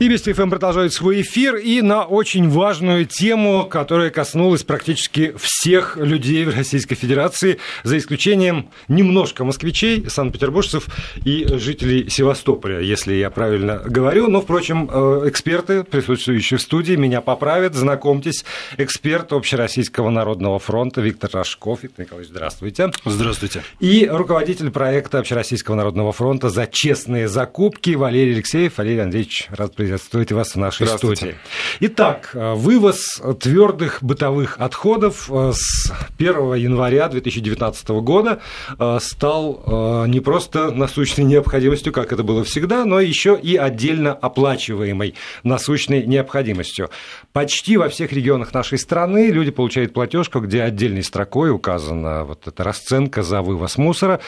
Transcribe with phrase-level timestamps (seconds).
[0.00, 6.44] Вести ФМ продолжает свой эфир и на очень важную тему, которая коснулась практически всех людей
[6.44, 10.88] в Российской Федерации, за исключением немножко москвичей, санкт-петербуржцев
[11.24, 14.26] и жителей Севастополя, если я правильно говорю.
[14.26, 17.76] Но, впрочем, э, эксперты, присутствующие в студии, меня поправят.
[17.76, 18.44] Знакомьтесь,
[18.76, 21.84] эксперт Общероссийского народного фронта Виктор Рожков.
[21.84, 22.90] Виктор Николаевич, здравствуйте.
[23.04, 23.62] Здравствуйте.
[23.78, 28.76] И руководитель проекта Общероссийского народного фронта за честные закупки Валерий Алексеев.
[28.78, 31.34] Валерий Андреевич, рад приветствовать вас в нашей студии.
[31.80, 38.40] Итак, э, вывоз твердых бытовых отходов э, с 1 января 2019 года
[38.78, 45.14] э, стал не просто насущной необходимостью, как это было всегда, но еще и отдельно оплачиваемой
[45.42, 46.88] насущной необходимостью.
[47.32, 52.64] Почти во всех регионах нашей страны люди получают платежку, где отдельной строкой указана вот эта
[52.64, 54.20] расценка за вывоз мусора.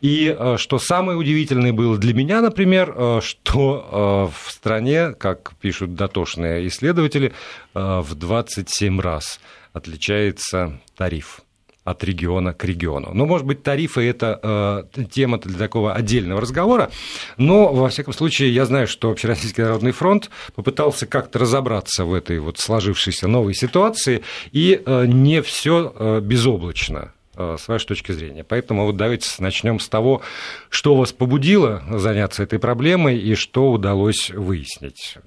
[0.00, 7.32] И что самое удивительное было для меня, например, что в стране как пишут дотошные исследователи,
[7.74, 9.40] э, в 27 раз
[9.72, 11.42] отличается тариф
[11.84, 13.10] от региона к региону.
[13.12, 16.90] Ну, может быть, тарифы– это э, тема для такого отдельного разговора,
[17.36, 22.38] но, во всяком случае, я знаю, что Общероссийский народный фронт попытался как-то разобраться в этой
[22.38, 27.12] вот сложившейся новой ситуации, и э, не все э, безоблачно.
[27.36, 28.44] Э, с вашей точки зрения.
[28.44, 30.22] Поэтому вот давайте начнем с того,
[30.70, 35.18] что вас побудило заняться этой проблемой и что удалось выяснить.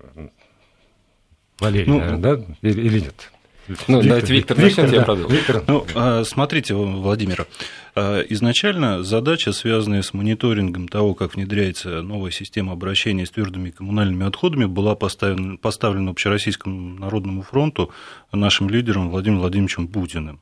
[1.60, 2.46] Валерий, ну, наверное, да?
[2.62, 3.32] Или, или нет?
[3.90, 4.96] Ну, Виктор, давайте Виктор, Виктор начнет, да.
[4.96, 5.36] я продолжу.
[5.36, 5.64] Виктор.
[5.68, 7.46] Ну, а, смотрите, Владимир,
[7.96, 14.26] а, изначально задача, связанная с мониторингом того, как внедряется новая система обращения с твердыми коммунальными
[14.26, 17.92] отходами, была поставлена, поставлена Общероссийскому народному фронту
[18.32, 20.40] нашим лидером Владимиром Владимировичем Путиным.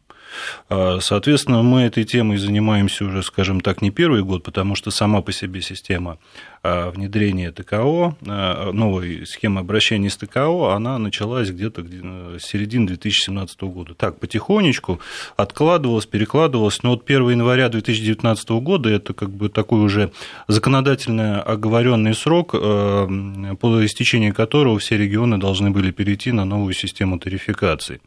[0.70, 5.22] А, соответственно, мы этой темой занимаемся уже, скажем так, не первый год, потому что сама
[5.22, 6.18] по себе система
[6.68, 11.84] а, внедрения ТКО, а, новой схемы обращения с ТКО, она началась где-то
[12.40, 13.94] с середины 2017 года.
[13.94, 15.00] Так, потихонечку
[15.38, 20.12] откладывалась, перекладывалась, но вот 1 января 2019 года это как бы такой уже
[20.48, 28.02] законодательно оговоренный срок, по истечении которого все регионы должны были перейти на новую систему тарификации.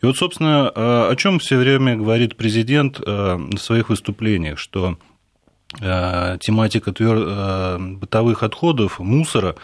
[0.00, 5.07] И вот, собственно, о чем все время говорит президент в своих выступлениях, что Э,
[5.76, 7.16] тематика твер...
[7.18, 9.54] Э, бытовых отходов, мусора,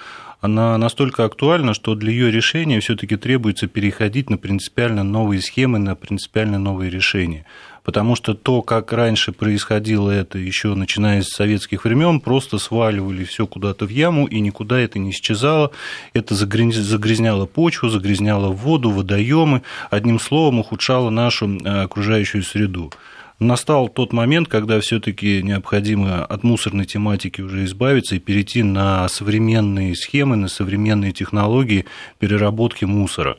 [0.41, 5.97] она настолько актуальна, что для ее решения все-таки требуется переходить на принципиально новые схемы, на
[5.97, 7.47] принципиально новые решения.
[7.83, 13.47] Потому что то, как раньше происходило это, еще начиная с советских времен, просто сваливали все
[13.47, 15.71] куда-то в яму, и никуда это не исчезало.
[16.13, 22.93] Это загрязняло почву, загрязняло воду, водоемы, одним словом, ухудшало нашу э, окружающую среду
[23.39, 29.95] настал тот момент, когда все-таки необходимо от мусорной тематики уже избавиться и перейти на современные
[29.97, 31.87] схемы, на современные технологии
[32.19, 33.37] переработки мусора.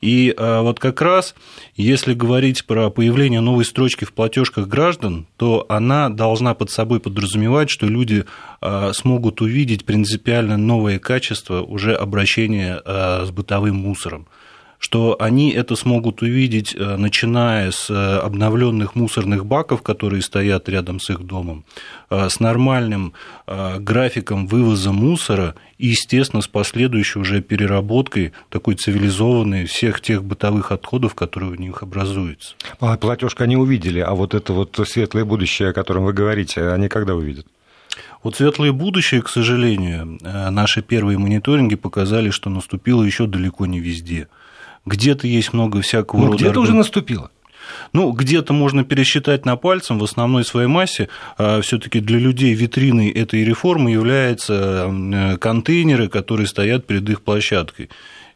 [0.00, 1.34] И а, вот как раз,
[1.74, 7.68] если говорить про появление новой строчки в платежках граждан, то она должна под собой подразумевать,
[7.70, 8.24] что люди
[8.60, 14.26] а, смогут увидеть принципиально новое качество уже обращения а, с бытовым мусором
[14.80, 21.00] что они это смогут увидеть, э, начиная с э, обновленных мусорных баков, которые стоят рядом
[21.00, 21.64] с их домом,
[22.08, 23.12] э, с нормальным
[23.46, 31.14] графиком вывоза мусора и, естественно, с последующей уже переработкой такой цивилизованной всех тех бытовых отходов,
[31.14, 32.54] которые у них образуются.
[32.78, 36.88] А платежка они увидели, а вот это вот светлое будущее, о котором вы говорите, они
[36.88, 37.46] когда увидят?
[38.22, 44.28] Вот светлое будущее, к сожалению, наши первые мониторинги показали, что наступило еще далеко не везде–
[44.86, 46.36] где-то есть много всякого Но рода...
[46.36, 47.30] где-то уже наступило.
[47.92, 51.08] Ну, где-то можно пересчитать на пальцем, в основной своей массе
[51.38, 57.88] а, все-таки для людей витриной этой реформы являются э, контейнеры, которые стоят перед их площадкой.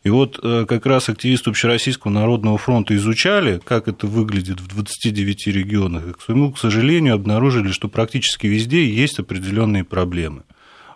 [0.04, 5.47] И вот э, как раз активисты Общероссийского народного фронта изучали, как это выглядит в 29
[5.47, 10.43] регионах, и, к своему к сожалению, обнаружили, что практически везде есть определенные проблемы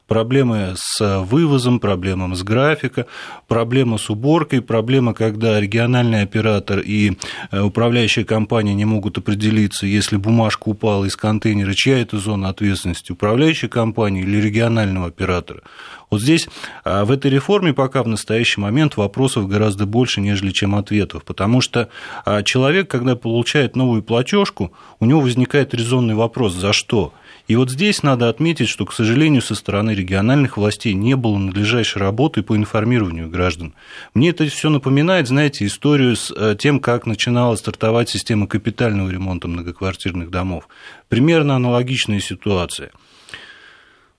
[0.09, 3.07] проблемы с вывозом, проблемы с графика,
[3.47, 7.13] проблема с уборкой, проблема, когда региональный оператор и
[7.53, 13.13] э, управляющая компания не могут определиться, если бумажка упала из контейнера, чья это зона ответственности,
[13.13, 15.63] управляющей компании или регионального оператора.
[16.11, 16.49] Вот здесь
[16.85, 21.61] а, в этой реформе пока в настоящий момент вопросов гораздо больше, нежели чем ответов, потому
[21.61, 21.91] что
[22.25, 27.13] а, человек, когда получает новую платежку, у него возникает резонный вопрос, за что?
[27.49, 31.99] И вот здесь надо отметить, что, к сожалению, со стороны региональных властей не было надлежащей
[31.99, 33.75] работы по информированию граждан.
[34.13, 39.49] Мне это все напоминает, знаете, историю с э, тем, как начинала стартовать система капитального ремонта
[39.49, 40.69] многоквартирных домов.
[41.09, 42.91] Примерно аналогичная ситуация.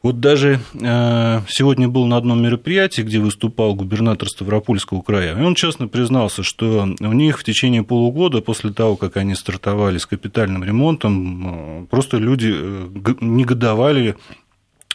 [0.02, 5.56] Вот даже э, сегодня был на одном мероприятии, где выступал губернатор Ставропольского края, и он
[5.56, 10.64] честно признался, что у них в течение полугода после того, как они стартовали с капитальным
[10.64, 14.16] ремонтом, э, просто люди э, негодовали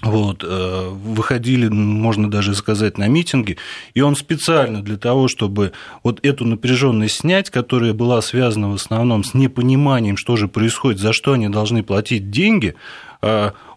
[0.03, 3.57] вот, выходили, можно даже сказать, на митинги,
[3.95, 5.73] и он специально для того, чтобы
[6.03, 11.15] вот эту напряженность снять, которая была связана в основном с непониманием, что же происходит, за
[11.15, 12.75] что они должны платить деньги,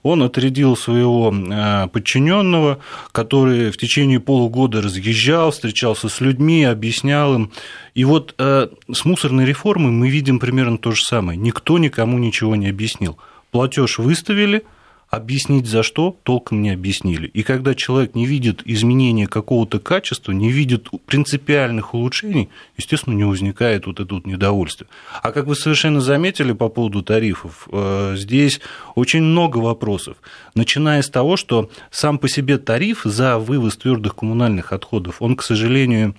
[0.08, 2.80] он отрядил своего э, подчиненного,
[3.12, 7.52] который в течение полугода разъезжал, встречался с людьми, объяснял им.
[7.94, 11.38] И вот э, с мусорной реформой мы видим примерно то же самое.
[11.38, 13.18] Никто никому ничего не объяснил.
[13.52, 14.64] Платеж выставили–
[15.10, 17.28] объяснить за что толком не объяснили.
[17.28, 23.86] И когда человек не видит изменения какого-то качества, не видит принципиальных улучшений, естественно, не возникает
[23.86, 24.90] вот это вот недовольствие.
[25.22, 28.60] А как вы совершенно заметили по поводу тарифов, э, здесь
[28.96, 30.18] очень много вопросов,
[30.56, 35.44] начиная с того, что сам по себе тариф за вывоз твердых коммунальных отходов, он, к
[35.44, 36.16] сожалению,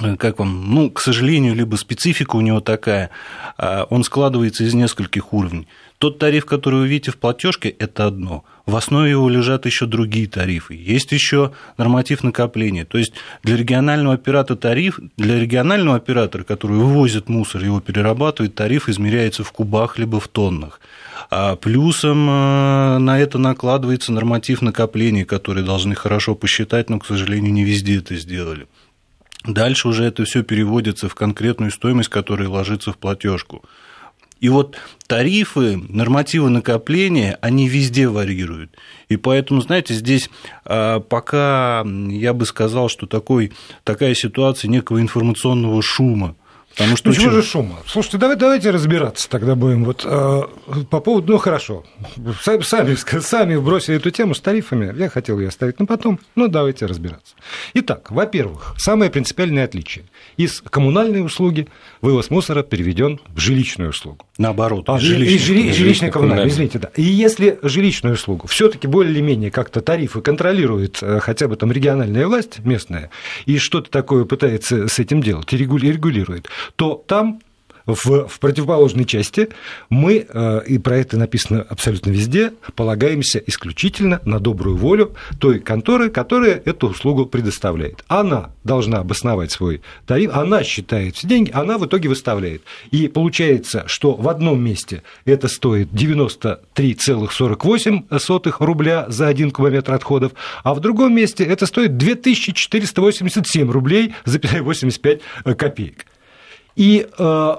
[0.00, 3.10] э, как вам, ну, к сожалению, либо специфика у него такая,
[3.56, 5.68] а он складывается из нескольких уровней.
[5.98, 8.44] Тот тариф, который вы видите в платежке, это одно.
[8.66, 10.74] В основе его лежат еще другие тарифы.
[10.74, 12.84] Есть еще норматив накопления.
[12.84, 18.88] То есть для регионального оператора тариф, для регионального оператора, который вывозит мусор, его перерабатывает, тариф
[18.88, 20.80] измеряется в кубах либо в тоннах.
[21.30, 27.52] А плюсом э, на это накладывается норматив накопления, который должны хорошо посчитать, но, к сожалению,
[27.52, 28.68] не везде это сделали.
[29.44, 33.64] Дальше уже это все переводится в конкретную стоимость, которая ложится в платежку.
[34.40, 34.76] И вот
[35.06, 38.76] тарифы, нормативы накопления, они везде варьируют.
[39.08, 40.30] И поэтому, знаете, здесь
[40.64, 43.52] а, пока я бы сказал, что такой,
[43.84, 46.36] такая ситуация некого информационного шума,
[46.78, 47.36] Потому что Почему очень...
[47.36, 47.78] же шума?
[47.88, 49.84] Слушайте, давай, давайте разбираться тогда будем.
[49.84, 50.42] Вот, э,
[50.88, 51.84] по поводу, ну хорошо,
[52.40, 56.86] сами, сами бросили эту тему с тарифами, я хотел ее оставить на потом, но давайте
[56.86, 57.34] разбираться.
[57.74, 60.04] Итак, во-первых, самое принципиальное отличие.
[60.36, 61.66] Из коммунальной услуги
[62.00, 64.27] вывоз мусора переведен в жилищную услугу.
[64.38, 66.90] Наоборот, а, жилищная, и, жили, жилищная коммунальная, извините, да.
[66.94, 72.60] И если жилищную услугу все-таки более-менее как-то тарифы контролирует э, хотя бы там региональная власть
[72.60, 73.10] местная,
[73.46, 77.40] и что-то такое пытается с этим делать, и регулирует, то там
[77.88, 79.48] в, в противоположной части
[79.88, 86.10] мы, э, и про это написано абсолютно везде, полагаемся исключительно на добрую волю той конторы,
[86.10, 88.04] которая эту услугу предоставляет.
[88.06, 92.62] Она должна обосновать свой тариф, она считает все деньги, она в итоге выставляет.
[92.90, 100.32] И получается, что в одном месте это стоит 93,48 рубля за один кубометр отходов,
[100.62, 105.22] а в другом месте это стоит 2487 рублей за 85
[105.56, 106.04] копеек.
[106.78, 107.56] И э,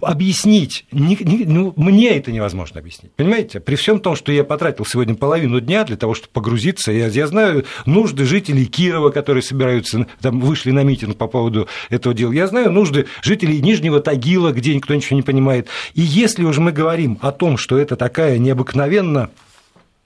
[0.00, 3.60] объяснить, не, не, ну, мне это невозможно объяснить, понимаете?
[3.60, 7.26] При всем том, что я потратил сегодня половину дня для того, чтобы погрузиться, я, я
[7.26, 12.46] знаю нужды жителей Кирова, которые собираются, там, вышли на митинг по поводу этого дела, я
[12.46, 17.18] знаю нужды жителей Нижнего Тагила, где никто ничего не понимает, и если уже мы говорим
[17.20, 19.30] о том, что это такая необыкновенно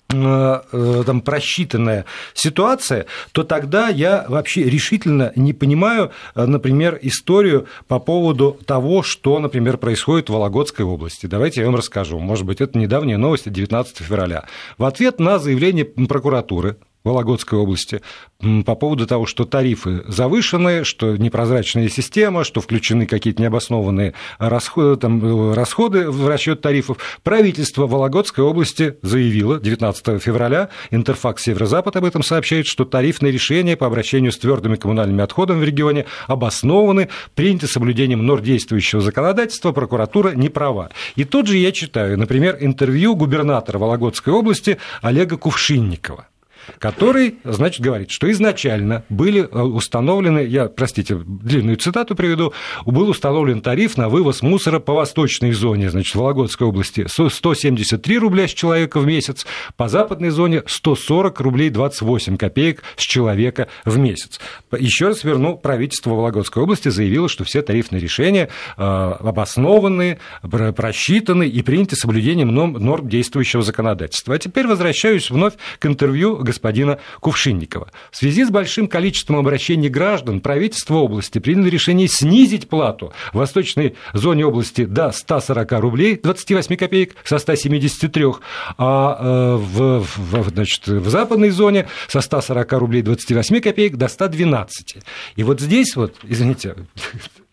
[0.08, 2.04] там, просчитанная
[2.34, 9.38] ситуация, то тогда я вообще решительно не понимаю, э, например, историю по поводу того, что,
[9.38, 11.26] например, происходит в Вологодской области.
[11.26, 12.18] Давайте я вам расскажу.
[12.18, 14.44] Может быть, это недавняя новость 19 февраля.
[14.78, 18.00] В ответ на заявление прокуратуры Вологодской области
[18.64, 25.52] по поводу того, что тарифы завышены, что непрозрачная система, что включены какие-то необоснованные расходы, там,
[25.52, 26.98] расходы в расчет тарифов.
[27.22, 33.86] Правительство Вологодской области заявило 19 февраля, Интерфакс Северо-Запад об этом сообщает, что тарифные решения по
[33.86, 40.48] обращению с твердыми коммунальными отходами в регионе обоснованы, приняты соблюдением норм действующего законодательства, прокуратура не
[40.48, 40.90] права.
[41.16, 46.26] И тут же я читаю, например, интервью губернатора Вологодской области Олега Кувшинникова
[46.78, 52.52] который, значит, говорит, что изначально были э, установлены, я, простите, длинную цитату приведу,
[52.84, 58.52] был установлен тариф на вывоз мусора по восточной зоне, значит, Вологодской области 173 рубля с
[58.52, 64.40] человека в месяц, по западной зоне 140 рублей 28 копеек с человека в месяц.
[64.76, 71.62] Еще раз верну, правительство Вологодской области заявило, что все тарифные решения э, обоснованы, просчитаны и
[71.62, 74.34] приняты соблюдением норм действующего законодательства.
[74.34, 77.88] А теперь возвращаюсь вновь к интервью господина Кувшинникова.
[78.10, 83.96] В связи с большим количеством обращений граждан правительство области приняло решение снизить плату в восточной
[84.12, 88.24] зоне области до 140 рублей 28 копеек со 173,
[88.78, 94.96] а э, в, в, значит, в западной зоне со 140 рублей 28 копеек до 112.
[95.36, 96.76] И вот здесь вот, извините,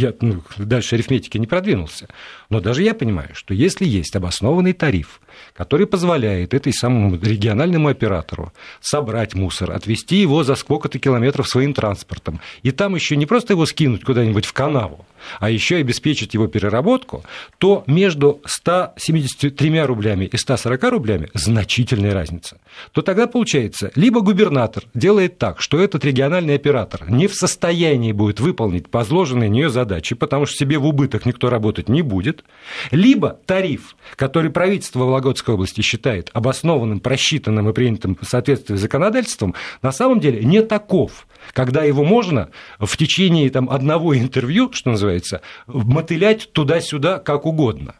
[0.00, 2.08] я ну, дальше арифметики не продвинулся,
[2.48, 5.20] но даже я понимаю, что если есть обоснованный тариф,
[5.54, 12.40] который позволяет этой самому региональному оператору собрать мусор, отвезти его за сколько-то километров своим транспортом,
[12.62, 15.04] и там еще не просто его скинуть куда-нибудь в канаву,
[15.38, 17.24] а еще обеспечить его переработку,
[17.58, 22.58] то между 173 рублями и 140 рублями значительная разница.
[22.92, 28.40] То тогда получается, либо губернатор делает так, что этот региональный оператор не в состоянии будет
[28.40, 32.44] выполнить возложенные на нее задачи, потому что себе в убыток никто работать не будет,
[32.90, 39.54] либо тариф, который правительство Вологодской области считает обоснованным, просчитанным и принятым в соответствии с законодательством,
[39.82, 45.42] на самом деле не таков, когда его можно в течение там, одного интервью, что называется,
[45.66, 47.94] мотылять туда-сюда как угодно.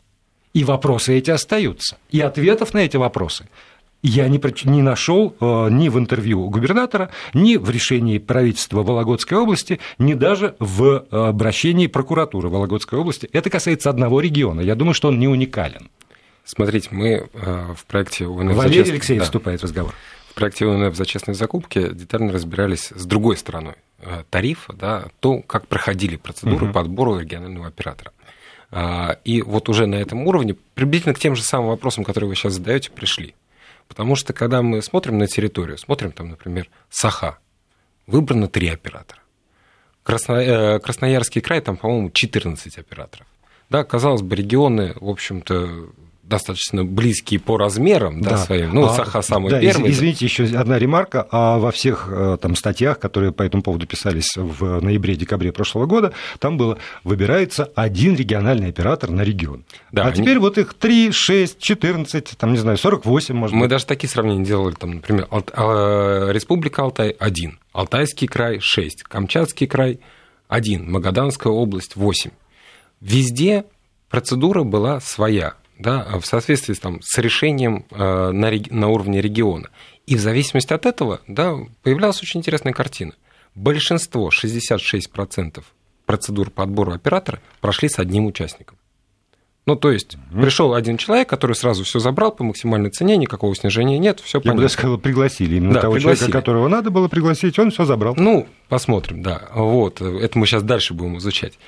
[0.52, 1.96] И вопросы эти остаются.
[2.10, 3.48] И ответов на эти вопросы
[4.02, 9.80] я не, не нашел э, ни в интервью губернатора, ни в решении правительства Вологодской области,
[9.98, 13.28] ни даже в э, обращении прокуратуры Вологодской области.
[13.32, 14.60] Это касается одного региона.
[14.60, 15.90] Я думаю, что он не уникален.
[16.44, 18.90] Смотрите, мы э, в проекте УНФ Валерий чест...
[18.90, 19.24] Алексеев да.
[19.24, 19.94] вступает в разговор.
[20.30, 23.74] В проекте УНФ за честные закупки детально разбирались с другой стороной
[24.30, 26.72] тарифа, да, то, как проходили процедуры угу.
[26.72, 28.12] подбора регионального оператора.
[28.70, 32.36] А, и вот уже на этом уровне, приблизительно к тем же самым вопросам, которые вы
[32.36, 33.34] сейчас задаете, пришли.
[33.90, 37.40] Потому что, когда мы смотрим на территорию, смотрим там, например, Саха,
[38.06, 39.20] выбрано три оператора.
[40.04, 40.34] Красно...
[40.34, 43.26] Э, Красноярский край, там, по-моему, 14 операторов.
[43.68, 45.90] Да, казалось бы, регионы, в общем-то,
[46.30, 48.36] достаточно близкие по размерам да, да.
[48.38, 48.72] своим.
[48.72, 49.90] Ну, а, Саха самый да, первый.
[49.90, 51.26] Извините, еще одна ремарка.
[51.30, 56.14] А во всех э, там статьях, которые по этому поводу писались в ноябре-декабре прошлого года,
[56.38, 59.64] там было выбирается один региональный оператор на регион.
[59.92, 60.22] Да, а они...
[60.22, 63.70] теперь вот их 3, 6, 14, там, не знаю, 48, может Мы быть.
[63.70, 69.98] даже такие сравнения делали, там, например, а, Республика Алтай– 1, Алтайский край– 6, Камчатский край–
[70.48, 72.30] 1, Магаданская область– 8.
[73.00, 73.64] Везде
[74.08, 79.70] процедура была своя да, в соответствии там, с решением э, на, на уровне региона.
[80.06, 83.14] И в зависимости от этого да, появлялась очень интересная картина.
[83.54, 85.62] Большинство, 66%
[86.06, 88.76] процедур по отбору оператора прошли с одним участником.
[89.66, 90.42] Ну, то есть, mm-hmm.
[90.42, 94.62] пришел один человек, который сразу все забрал по максимальной цене, никакого снижения нет, все понятно.
[94.62, 96.18] Я бы сказал, пригласили именно да, того пригласили.
[96.18, 98.14] человека, которого надо было пригласить, он все забрал.
[98.16, 99.48] Ну, посмотрим, да.
[99.54, 101.58] Вот, это мы сейчас дальше будем изучать.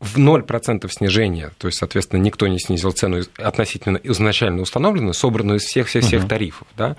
[0.00, 5.64] В 0% снижения, то есть, соответственно, никто не снизил цену относительно изначально установленную, собранную из
[5.64, 6.28] всех-всех-всех угу.
[6.28, 6.96] тарифов, да,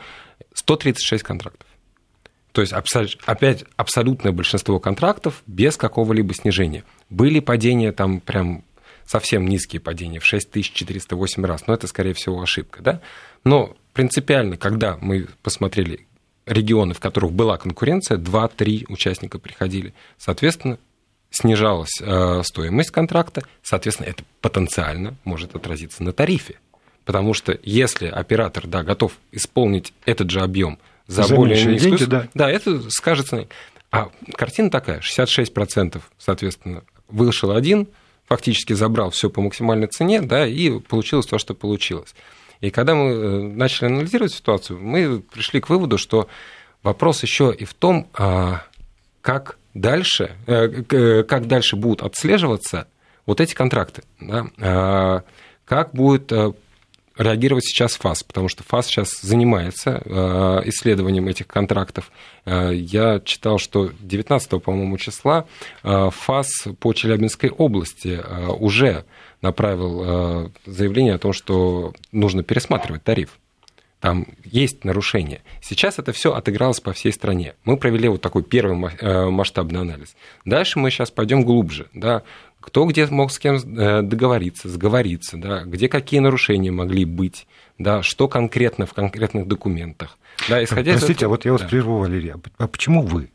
[0.53, 1.65] 136 контрактов.
[2.51, 2.74] То есть,
[3.25, 6.84] опять, абсолютное большинство контрактов без какого-либо снижения.
[7.10, 8.65] Были падения там прям
[9.06, 13.01] совсем низкие падения в 6408 раз, но это, скорее всего, ошибка, да.
[13.44, 16.06] Но принципиально, когда мы посмотрели
[16.46, 20.79] регионы, в которых была конкуренция, 2-3 участника приходили, соответственно,
[21.29, 26.55] снижалась э, стоимость контракта, соответственно, это потенциально может отразиться на тарифе.
[27.05, 31.98] Потому что если оператор да, готов исполнить этот же объем за, за более низкую...
[31.98, 32.27] Деньги, да.
[32.33, 33.48] да, это скажется...
[33.91, 37.88] А картина такая, 66%, соответственно, вышел один,
[38.27, 42.13] фактически забрал все по максимальной цене, да, и получилось то, что получилось.
[42.62, 46.27] И когда мы э, начали анализировать ситуацию, мы пришли к выводу, что
[46.83, 48.63] вопрос еще и в том, а,
[49.21, 52.88] как дальше, э, э, как дальше будут отслеживаться
[53.25, 55.23] вот эти контракты, да, а,
[55.65, 56.53] как будет э,
[57.17, 60.01] реагировать сейчас ФАС, потому что ФАС сейчас занимается
[60.65, 62.13] исследованием этих контрактов.
[62.45, 65.45] Я читал, что 19, по-моему, числа
[65.83, 66.47] ФАС
[66.79, 68.23] по Челябинской области
[68.57, 69.03] уже
[69.41, 73.38] направил заявление о том, что нужно пересматривать тариф
[74.00, 75.41] там есть нарушения.
[75.62, 77.56] Сейчас это все отыгралось по всей стране.
[77.65, 80.15] Мы провели вот такой первый э, масштабный анализ.
[80.46, 81.88] Дальше мы сейчас пойдем глубже.
[81.94, 82.24] Да,
[82.62, 87.46] кто где мог с кем э, договориться, сговориться, да, где какие нарушения могли быть,
[87.77, 90.18] да, что конкретно в конкретных документах.
[90.48, 91.68] Да, исходя Простите, из этого, а вот я вас да.
[91.68, 93.29] прерву, Валерий, а почему вы?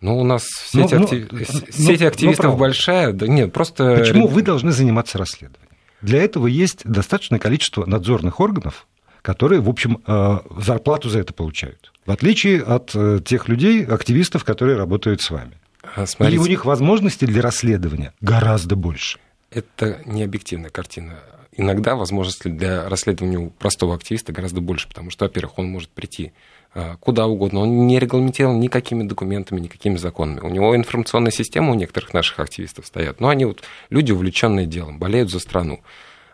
[0.00, 1.28] Ну, у нас сеть, ну, актив...
[1.30, 1.38] ну,
[1.70, 3.12] сеть ну, активистов ну, большая.
[3.12, 3.98] Да нет, просто...
[3.98, 5.70] Почему вы должны заниматься расследованием?
[6.00, 8.88] Для этого есть достаточное количество надзорных органов,
[9.22, 11.92] которые, в общем, э, зарплату за это получают.
[12.04, 15.52] В отличие от э, тех людей, активистов, которые работают с вами.
[15.94, 19.18] А, смотрите, И у них возможностей для расследования гораздо больше.
[19.50, 21.14] Это не объективная картина.
[21.54, 26.32] Иногда возможности для расследования у простого активиста гораздо больше, потому что, во-первых, он может прийти
[26.74, 27.60] э, куда угодно.
[27.60, 30.40] Он не регламентирован никакими документами, никакими законами.
[30.40, 33.20] У него информационная система у некоторых наших активистов стоят.
[33.20, 35.82] Но они вот люди, увлеченные делом, болеют за страну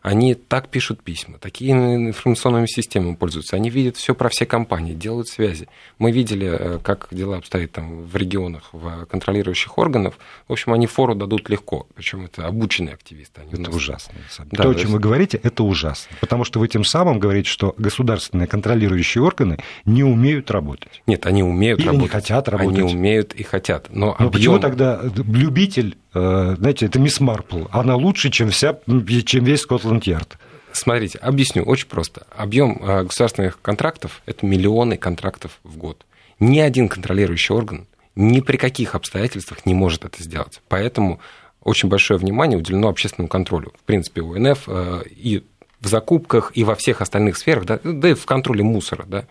[0.09, 5.29] они так пишут письма, такие информационными системами пользуются, они видят все про все компании, делают
[5.29, 5.69] связи.
[5.99, 10.19] Мы видели, э, как дела обстоят там в регионах, в контролирующих органов.
[10.49, 13.43] В общем, они фору дадут легко, причем это обученные активисты.
[13.43, 13.75] Они это нас...
[13.75, 14.15] ужасно.
[14.51, 16.17] Да, То, о чем вы говорите, это ужасно.
[16.23, 21.03] Потому что вы тем самым говорите, что государственные контролирующие органы не умеют работать.
[21.07, 22.05] Нет, они умеют Или работать.
[22.05, 22.79] не хотят работать.
[22.79, 23.89] Они умеют и хотят.
[23.91, 24.31] Но, но объем...
[24.31, 28.79] почему тогда любитель знаете, это мисс Марпл, она лучше, чем, вся,
[29.25, 30.39] чем весь Скотланд-Ярд.
[30.73, 32.27] Смотрите, объясню очень просто.
[32.37, 36.05] Объем э, государственных контрактов– это миллионы контрактов в год.
[36.41, 40.61] Ни один контролирующий орган ни при каких обстоятельствах не может это сделать.
[40.69, 41.21] Поэтому
[41.63, 43.73] очень большое внимание уделено общественному контролю.
[43.81, 45.45] В принципе, УНФ э, и
[45.81, 49.05] в закупках, и во всех остальных сферах, да, да и в контроле мусора.
[49.07, 49.25] Да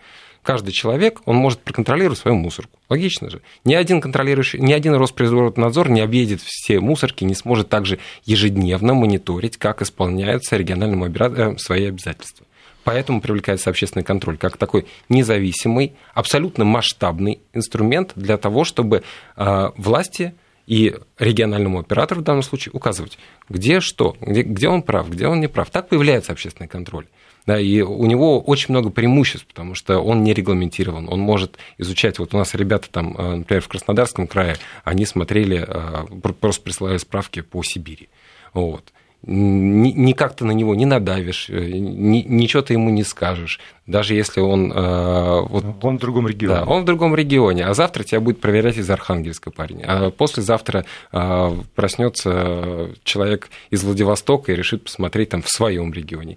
[0.48, 2.78] каждый человек, он может проконтролировать свою мусорку.
[2.88, 3.42] Логично же.
[3.66, 9.58] Ни один контролирующий, ни один Росприроднадзор не объедет все мусорки, не сможет также ежедневно мониторить,
[9.58, 12.46] как исполняются региональным оператором э, свои обязательства.
[12.82, 19.02] Поэтому привлекается общественный контроль как такой независимый, абсолютно масштабный инструмент для того, чтобы
[19.36, 20.32] э, власти
[20.66, 23.18] и региональному оператору в данном случае указывать,
[23.50, 25.68] где что, где, где он прав, где он не прав.
[25.68, 27.04] Так появляется общественный контроль.
[27.48, 32.18] Да, и у него очень много преимуществ, потому что он не регламентирован, он может изучать.
[32.18, 36.98] Вот у нас ребята там, э, например, в Краснодарском крае, они смотрели, э, просто присылали
[36.98, 38.10] справки по Сибири.
[38.52, 44.14] Вот никак ты на него не надавишь, э, ни, ничего ты ему не скажешь, даже
[44.14, 44.68] если он...
[44.68, 46.54] вот, он в другом регионе.
[46.54, 50.84] Да, он в другом регионе, а завтра тебя будет проверять из Архангельска парень, а послезавтра
[51.10, 56.36] проснется человек из Владивостока и решит посмотреть там в своем регионе.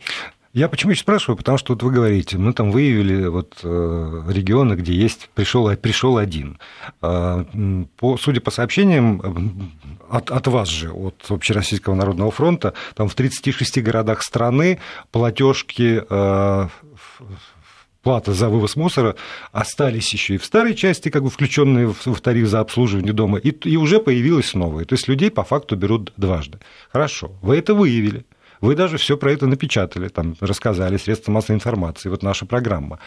[0.53, 1.37] Я почему еще спрашиваю?
[1.37, 6.17] Потому что вот вы говорите, мы там выявили вот э, регионы, где есть пришел, пришел
[6.17, 6.59] один.
[7.01, 7.45] А,
[7.97, 9.71] по, судя по сообщениям
[10.09, 14.79] от, от вас же, от Общероссийского народного фронта, там в 36 городах страны
[15.11, 16.67] платежки э,
[18.03, 19.15] плата за вывоз мусора
[19.53, 23.51] остались еще и в старой части, как бы включенные в тариф за обслуживание дома, и,
[23.51, 24.83] и уже появилась новая.
[24.83, 26.59] То есть людей по факту берут дважды.
[26.91, 28.25] Хорошо, вы это выявили.
[28.61, 32.99] Вы даже все про это напечатали, там, рассказали, средства массовой информации, вот наша программа.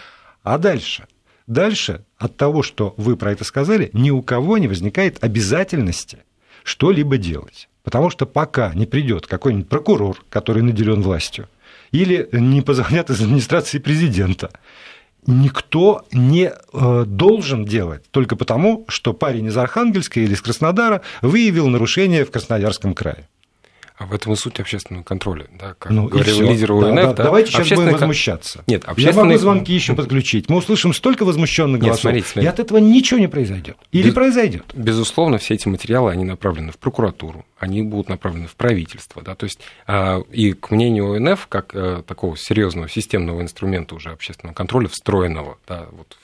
[0.42, 1.06] А дальше?
[1.46, 6.18] Дальше от того, что вы про это сказали, ни у кого не возникает обязательности
[6.64, 7.68] что-либо делать.
[7.84, 11.48] Потому что пока не придет какой-нибудь прокурор, который наделен властью,
[11.92, 14.50] или не позвонят из администрации президента,
[15.26, 21.68] никто не э, должен делать только потому, что парень из Архангельска или из Краснодара выявил
[21.68, 23.28] нарушение в Красноярском крае.
[23.96, 26.94] А в этом и суть общественного контроля, да, как ну, говорил лидер УНФ.
[26.96, 27.22] Да, да.
[27.24, 28.64] Давайте сейчас будем возмущаться.
[28.66, 29.16] Нет, общественный...
[29.16, 30.48] Я могу звонки еще подключить.
[30.48, 32.46] Мы услышим столько возмущенных голосов, Нет, смотрите, смотрите.
[32.46, 33.76] и от этого ничего не произойдет.
[33.92, 34.14] Или Без...
[34.14, 34.64] произойдет.
[34.74, 39.22] Безусловно, все эти материалы, они направлены в прокуратуру, они будут направлены в правительство.
[39.22, 39.34] Да?
[39.34, 44.54] То есть, а, и к мнению ОНФ, как э, такого серьезного системного инструмента уже общественного
[44.54, 46.16] контроля, встроенного да, вот,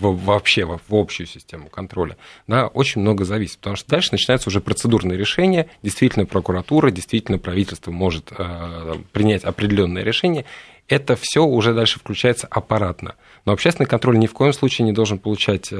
[0.00, 3.58] в, вообще в, в общую систему контроля, да, очень много зависит.
[3.58, 10.02] Потому что дальше начинается уже процедурное решение, действительно прокуратура, действительно правительство может э, принять определенное
[10.02, 10.44] решение,
[10.86, 13.14] это все уже дальше включается аппаратно.
[13.44, 15.70] Но общественный контроль ни в коем случае не должен получать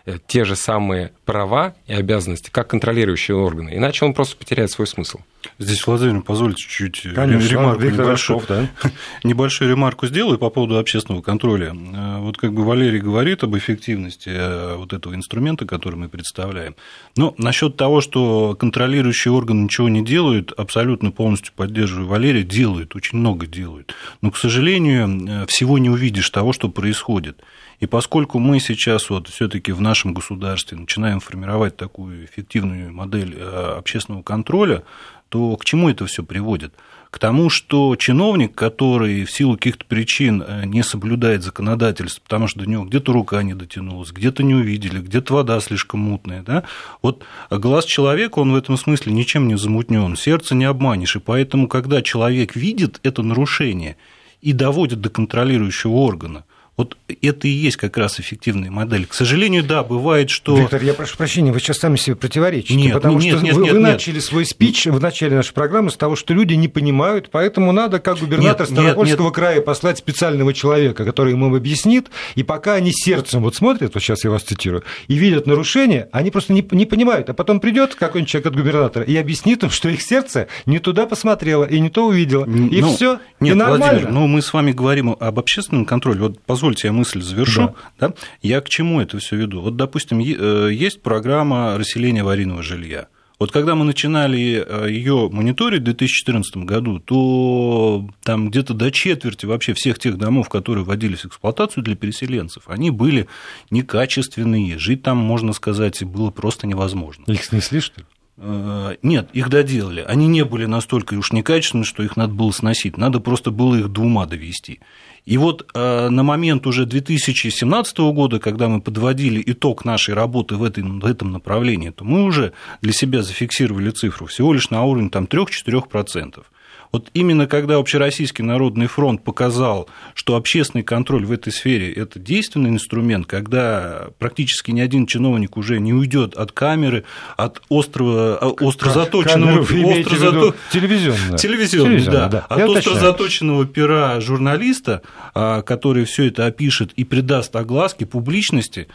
[0.27, 5.19] те же самые права и обязанности, как контролирующие органы, иначе он просто потеряет свой смысл.
[5.57, 8.69] Здесь, Владимир, позвольте чуть-чуть ремарку небольшую, да?
[9.23, 11.73] небольшую ремарку сделаю по поводу общественного контроля.
[11.73, 16.75] Э, вот как бы Валерий говорит об эффективности э, вот этого инструмента, который мы представляем.
[17.15, 23.17] Но насчет того, что контролирующие органы ничего не делают, абсолютно полностью поддерживаю Валерия, делают, очень
[23.17, 23.95] много делают.
[24.21, 27.41] Но, к сожалению, всего не увидишь того, что происходит.
[27.81, 33.75] И поскольку мы сейчас вот все-таки в нашем государстве начинаем формировать такую эффективную модель э,
[33.79, 34.83] общественного контроля,
[35.29, 36.75] то к чему это все приводит?
[37.09, 42.59] К тому, что чиновник, который в силу каких-то причин э, не соблюдает законодательство, потому что
[42.59, 46.65] до него где-то рука не дотянулась, где-то не увидели, где-то вода слишком мутная, да?
[47.01, 51.67] вот глаз человека, он в этом смысле ничем не замутнен, сердце не обманешь, и поэтому,
[51.67, 53.97] когда человек видит это нарушение
[54.39, 56.43] и доводит до контролирующего органа,
[56.77, 59.05] вот это и есть как раз эффективная модель.
[59.05, 60.57] К сожалению, да, бывает, что...
[60.57, 63.63] Виктор, я прошу прощения, вы сейчас сами себе противоречите, нет, потому нет, что нет, вы,
[63.63, 63.91] нет, вы нет.
[63.91, 67.99] начали свой спич в начале нашей программы с того, что люди не понимают, поэтому надо,
[67.99, 72.91] как губернатор нет, Ставропольского нет, края, послать специального человека, который ему объяснит, и пока они
[72.93, 76.85] сердцем вот смотрят, вот сейчас я вас цитирую, и видят нарушение, они просто не, не
[76.85, 80.79] понимают, а потом придет какой-нибудь человек от губернатора и объяснит им, что их сердце не
[80.79, 83.85] туда посмотрело и не то увидело, и ну, все, и нормально.
[83.85, 87.75] Владимир, ну мы с вами говорим об общественном контроле, вот позвольте я мысль завершу.
[87.99, 88.09] Да.
[88.09, 88.13] Да?
[88.43, 89.61] Я к чему это все веду?
[89.61, 93.07] Вот, допустим, э, есть программа расселения аварийного жилья.
[93.39, 99.47] Вот когда мы начинали э, ее мониторить в 2014 году, то там где-то до четверти
[99.47, 103.27] вообще всех тех домов, которые вводились в эксплуатацию для переселенцев, они были
[103.71, 104.77] некачественные.
[104.77, 107.23] Жить там, можно сказать, было просто невозможно.
[107.25, 108.05] Их снесли, что ли?
[108.37, 110.01] Э, нет, их доделали.
[110.01, 112.97] Они не были настолько уж некачественны, что их надо было сносить.
[112.97, 114.79] Надо просто было их до ума довести.
[115.25, 120.63] И вот э, на момент уже 2017 года, когда мы подводили итог нашей работы в,
[120.63, 126.43] этом направлении, то мы уже для себя зафиксировали цифру всего лишь на уровне там, 3-4%.
[126.91, 132.69] Вот именно когда Общероссийский народный фронт показал, что общественный контроль в этой сфере– это действенный
[132.69, 137.05] инструмент, когда практически ни один чиновник уже не уйдет от камеры,
[137.37, 139.61] от острого, а, остро заточенного...
[139.61, 140.55] Остро зато...
[140.71, 141.37] Телевизионного.
[141.37, 142.27] Телевизионного, да.
[142.27, 142.39] да.
[142.49, 145.01] От остро заточенного пера журналиста,
[145.33, 148.87] а, который все это опишет и придаст огласке, публичности,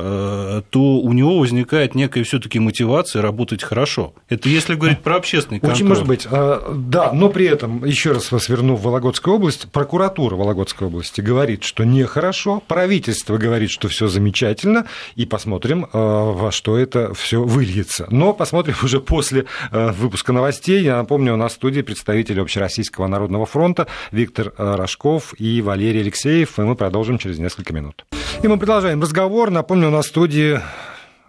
[0.00, 4.14] то у него возникает некая все-таки мотивация работать хорошо.
[4.28, 5.76] Это если говорить про общественный контроль.
[5.76, 6.26] Очень может быть.
[6.30, 11.20] А, да, но при этом, еще раз вас верну в Вологодскую область, прокуратура Вологодской области
[11.20, 14.86] говорит, что нехорошо, правительство говорит, что все замечательно,
[15.16, 18.06] и посмотрим, а, во что это все выльется.
[18.10, 20.82] Но посмотрим уже после а, выпуска новостей.
[20.82, 26.58] Я напомню, у нас в студии представители Общероссийского народного фронта Виктор Рожков и Валерий Алексеев,
[26.58, 28.04] и мы продолжим через несколько минут.
[28.42, 29.50] И мы продолжаем разговор.
[29.50, 30.60] Напомню, у нас в студии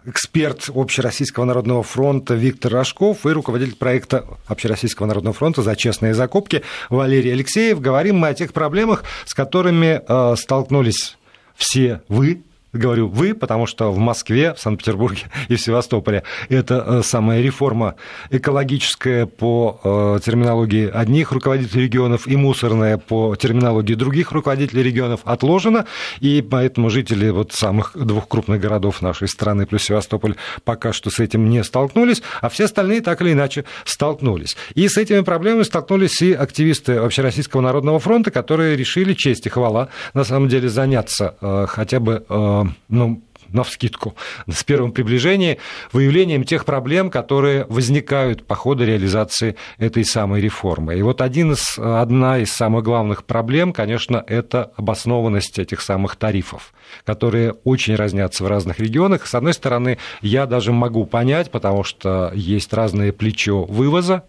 [0.06, 6.64] эксперт Общероссийского народного фронта Виктор Рожков и руководитель проекта Общероссийского народного фронта за честные закупки
[6.90, 7.82] Валерий Алексеев.
[7.82, 11.18] Говорим мы о тех проблемах, с которыми э, столкнулись
[11.56, 17.02] все вы, Говорю «вы», потому что в Москве, в Санкт-Петербурге и в Севастополе это э,
[17.04, 17.96] самая реформа
[18.30, 25.86] экологическая по э, терминологии одних руководителей регионов и мусорная по терминологии других руководителей регионов отложена,
[26.22, 31.20] и поэтому жители вот самых двух крупных городов нашей страны плюс Севастополь пока что с
[31.20, 34.56] этим не столкнулись, а все остальные так или иначе столкнулись.
[34.76, 39.90] И с этими проблемами столкнулись и активисты Общероссийского народного фронта, которые решили, честь и хвала,
[40.14, 42.24] на самом деле заняться э, хотя бы
[42.90, 43.22] ну,
[43.54, 44.16] на вскидку,
[44.50, 45.58] с первым приближением,
[45.92, 50.98] выявлением тех проблем, которые возникают по ходу реализации этой самой реформы.
[50.98, 56.74] И вот один из, одна из самых главных проблем, конечно, это обоснованность этих самых тарифов,
[57.06, 59.28] которые очень разнятся в разных регионах.
[59.28, 64.24] С одной стороны, я даже могу понять, потому что есть разное плечо вывоза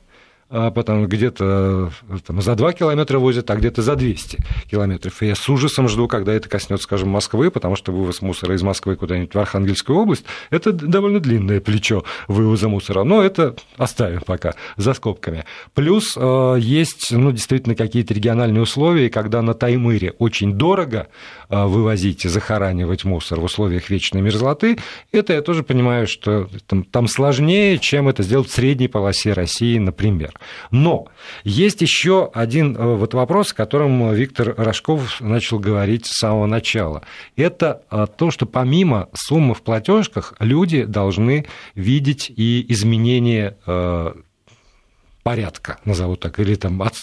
[0.55, 1.91] а потом где-то
[2.27, 4.39] там, за 2 километра возят, а где-то за 200
[4.71, 5.23] километров.
[5.23, 8.63] И я с ужасом жду, когда это коснется, скажем, Москвы, потому что вывоз мусора из
[8.63, 13.03] Москвы куда-нибудь в Архангельскую область– это довольно длинное плечо вывоза мусора.
[13.03, 15.47] Но это оставим пока за скобками.
[15.73, 21.09] Плюс э, есть ну, действительно какие-то региональные условия, когда на Таймыре очень дорого
[21.49, 24.77] э, вывозить и захоранивать мусор в условиях вечной мерзлоты,
[25.13, 29.79] это я тоже понимаю, что там, там сложнее, чем это сделать в средней полосе России,
[29.79, 30.35] например.
[30.71, 31.09] Но
[31.45, 37.03] есть еще один э, вот вопрос, о котором Виктор Рожков начал говорить с самого начала.
[37.37, 44.13] Это э, то, что помимо суммы в платежках люди должны видеть и изменения э,
[45.23, 46.95] порядка, назову так, или там от,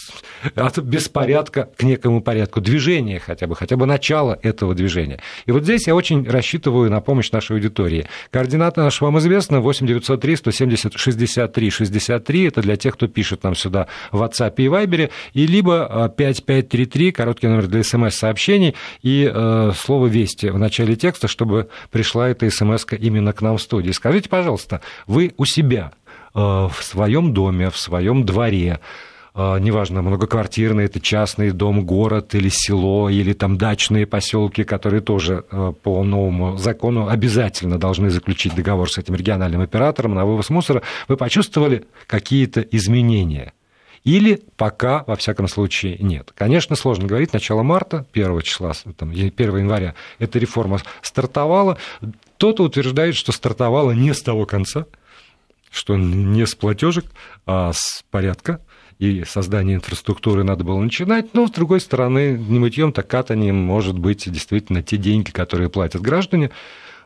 [0.54, 5.20] от беспорядка к некому порядку, движения хотя бы, хотя бы начало этого движения.
[5.46, 8.06] И вот здесь я очень рассчитываю на помощь нашей аудитории.
[8.30, 13.54] Координаты наши вам известны, 8 903 170 63 63, это для тех, кто пишет нам
[13.54, 20.06] сюда в WhatsApp и Viber, и либо 5533, короткий номер для смс-сообщений, и э, слово
[20.06, 23.92] «Вести» в начале текста, чтобы пришла эта смс именно к нам в студии.
[23.92, 25.99] Скажите, пожалуйста, вы у себя Э,
[26.34, 28.80] в своем доме, в своем дворе,
[29.34, 35.44] э, неважно, многоквартирный, это частный дом, город или село, или там дачные поселки, которые тоже
[35.50, 40.82] э, по новому закону обязательно должны заключить договор с этим региональным оператором на вывоз мусора,
[41.08, 43.52] вы почувствовали какие-то изменения?
[44.04, 46.32] Или пока, во всяком случае, нет.
[46.34, 51.76] Конечно, сложно говорить, начало марта, 1 числа, там, 1 января эта реформа стартовала.
[52.36, 54.86] Кто-то утверждает, что стартовала не с того конца,
[55.70, 57.06] что не с платежек,
[57.46, 58.60] а с порядка,
[58.98, 63.98] и создание инфраструктуры надо было начинать, но, с другой стороны, не мытьем, так катанием, может
[63.98, 66.50] быть, действительно те деньги, которые платят граждане,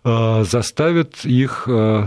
[0.03, 2.07] э, заставят их э,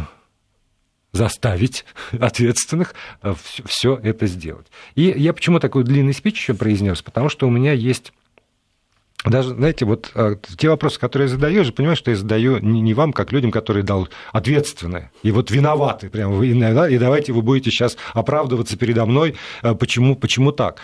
[1.14, 1.86] заставить
[2.20, 3.34] ответственных э,
[3.66, 4.68] все это сделать.
[4.96, 8.12] И я почему такой длинный спич еще произнес, потому что у меня есть
[9.26, 12.60] даже, знаете, вот а, те вопросы, которые я задаю, я же понимаю, что я задаю
[12.60, 17.72] не вам, как людям, которые дал ответственные и вот виноваты прямо, и давайте вы будете
[17.72, 20.80] сейчас оправдываться передо мной, а, почему, почему так.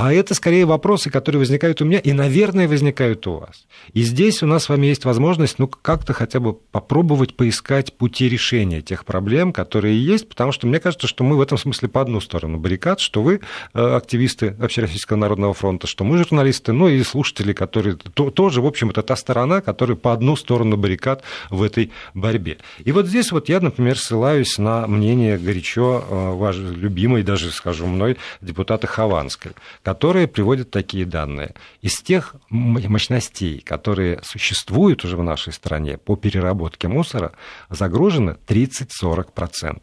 [0.00, 3.66] А это скорее вопросы, которые возникают у меня и, наверное, возникают у вас.
[3.94, 8.28] И здесь у нас с вами есть возможность, ну, как-то хотя бы попробовать поискать пути
[8.28, 12.00] решения тех проблем, которые есть, потому что мне кажется, что мы в этом смысле по
[12.00, 13.40] одну сторону баррикад, что вы
[13.74, 18.90] э, активисты Общероссийского народного фронта, что мы журналисты, ну и слушатели, которые тоже, в общем,
[18.90, 22.58] это та сторона, которая по одну сторону баррикад в этой борьбе.
[22.84, 27.88] И вот здесь вот я, например, ссылаюсь на мнение горячо э, вашей любимой, даже, скажу
[27.88, 29.54] мной, депутата Хованской,
[29.88, 31.54] которые приводят такие данные.
[31.80, 37.32] Из тех мощностей, которые существуют уже в нашей стране по переработке мусора,
[37.70, 39.80] загружено 30-40%.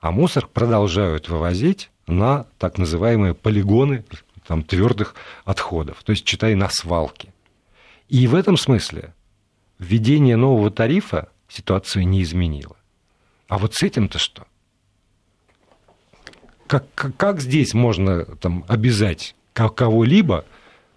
[0.00, 4.04] А мусор продолжают вывозить на так называемые полигоны
[4.44, 5.14] там, твердых
[5.44, 7.32] отходов, то есть, читай, на свалке.
[8.08, 9.14] И в этом смысле
[9.78, 12.74] введение нового тарифа ситуацию не изменило.
[13.46, 14.48] А вот с этим-то что?
[16.66, 16.86] Как,
[17.16, 20.44] как здесь можно там, обязать кого-либо,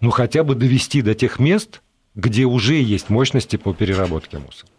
[0.00, 1.80] ну, хотя бы довести до тех мест,
[2.14, 4.70] где уже есть мощности по переработке мусора.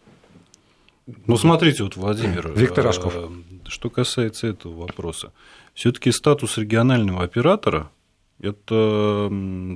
[1.26, 3.14] Ну, смотрите, вот, Владимир, Виктор Рожков.
[3.16, 3.30] Э,
[3.68, 5.32] что касается этого вопроса,
[5.74, 7.92] все-таки статус регионального оператора–
[8.40, 9.32] это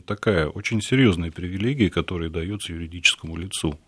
[0.06, 3.80] такая очень серьезная привилегия, которая дается юридическому лицу.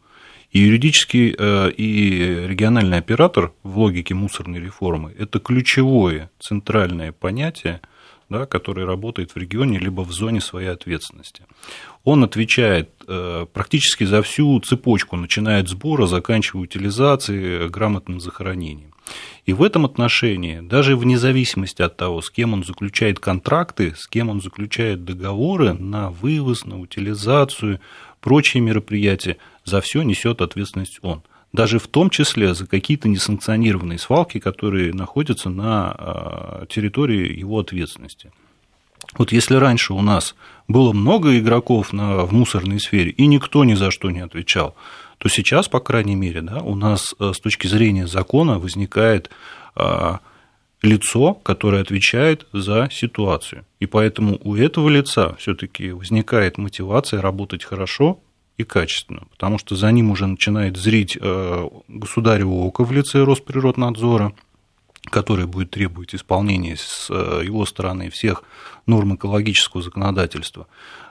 [0.51, 7.82] И юридический э, и региональный оператор в логике мусорной реформы– это ключевое центральное понятие–
[8.29, 11.43] да, который работает в регионе либо в зоне своей ответственности.
[12.03, 18.93] Он отвечает э, практически за всю цепочку, начиная от сбора, заканчивая утилизацией, грамотным захоронением.
[19.45, 24.07] И в этом отношении, даже вне зависимости от того, с кем он заключает контракты, с
[24.07, 27.79] кем он заключает договоры на вывоз, на утилизацию,
[28.21, 31.21] прочие мероприятия, за все несет ответственность он–
[31.56, 38.32] даже в том числе за какие-то несанкционированные свалки, которые находятся на а, территории его ответственности.
[39.18, 40.36] Вот если раньше у нас
[40.68, 44.76] было много игроков на, в мусорной сфере, и никто ни за что не отвечал,
[45.18, 49.30] то сейчас, по крайней мере, да, у нас а, с точки зрения закона возникает
[49.76, 50.20] а,
[50.82, 53.65] лицо, которое отвечает за ситуацию.
[53.80, 58.20] И поэтому у этого лица все-таки возникает мотивация работать хорошо
[58.58, 64.34] и качественно, потому что за ним уже начинает зрить э, государево око в лице Росприроднадзора,
[65.10, 68.44] который будет требовать исполнения с э, его стороны всех
[68.88, 70.68] норм экологического законодательства.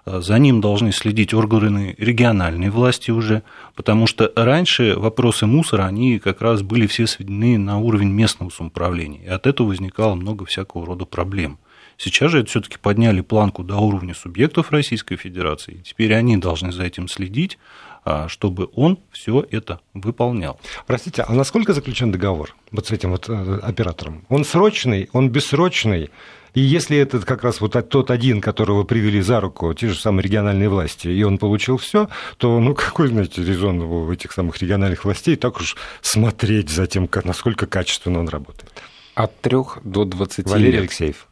[0.07, 3.43] Э, за ним должны следить органы региональной власти уже,
[3.75, 9.23] потому что раньше вопросы мусора, они как раз были все сведены на уровень местного самоуправления,
[9.23, 11.59] и от этого возникало много всякого рода проблем.
[11.97, 15.83] Сейчас же это все-таки подняли планку до уровня субъектов Российской Федерации.
[15.85, 17.59] Теперь они должны за этим следить,
[18.05, 20.61] а, чтобы он все это выполнял.
[20.87, 24.27] Простите, а насколько заключен договор вот с этим вот э, оператором?
[24.29, 26.11] Он срочный, он бессрочный?
[26.53, 30.25] И если это как раз вот тот один, которого привели за руку те же самые
[30.25, 35.05] региональные власти, и он получил все, то ну какой, знаете, резон у этих самых региональных
[35.05, 38.71] властей так уж смотреть за тем, насколько качественно он работает?
[39.15, 40.81] От трех до 20 Валерий лет.
[40.83, 41.29] Алексеев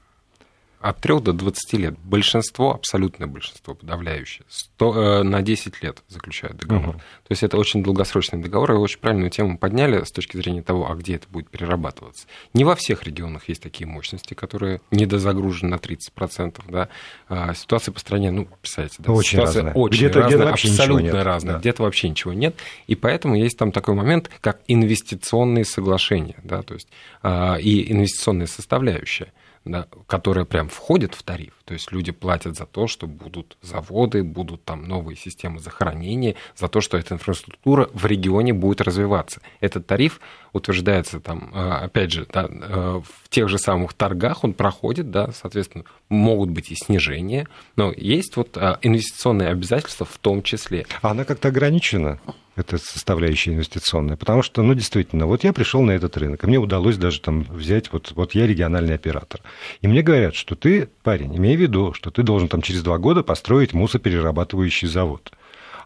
[0.83, 1.99] от 3 до 20 лет.
[1.99, 6.97] Большинство, абсолютное большинство, подавляющее, 100, э, на 10 лет заключают договор.
[6.97, 6.99] Угу.
[6.99, 10.91] То есть это очень долгосрочный договор, и очень правильную тему подняли с точки зрения того,
[10.91, 12.27] а где это будет перерабатываться.
[12.53, 16.61] Не во всех регионах есть такие мощности, которые недозагружены на 30%.
[16.69, 16.89] Да?
[17.29, 19.75] А ситуация по стране, ну, представляете, да, очень ситуация разная.
[19.75, 21.55] очень где-то, разная, где абсолютно разная.
[21.55, 21.61] Да.
[21.61, 22.57] Где-то вообще ничего нет.
[22.89, 26.89] И поэтому есть там такой момент, как инвестиционные соглашения, да, то есть
[27.23, 29.33] а, и инвестиционная составляющая
[29.65, 31.55] да, которая прям входит в тариф.
[31.65, 36.69] То есть люди платят за то, что будут заводы, будут там новые системы захоронения, за
[36.69, 39.41] то, что эта инфраструктура в регионе будет развиваться.
[39.61, 40.21] Этот тариф
[40.53, 45.31] утверждается там, э, опять же, да, э, в тех же самых торгах он проходит, да,
[45.33, 50.87] соответственно, могут быть и снижения, но есть вот э, инвестиционные обязательства в том числе.
[51.01, 52.21] А она как-то ограничена?
[52.57, 54.17] Эта составляющая инвестиционная.
[54.17, 57.45] Потому что, ну, действительно, вот я пришел на этот рынок, и мне удалось даже там
[57.45, 59.41] взять, вот, вот я региональный оператор.
[59.81, 62.99] И мне говорят, что ты, парень, имей в виду, что ты должен там через два
[62.99, 65.33] года построить мусоперерабатывающий завод.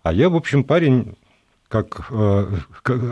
[0.03, 1.17] А я, в общем, парень
[1.69, 2.47] как, э,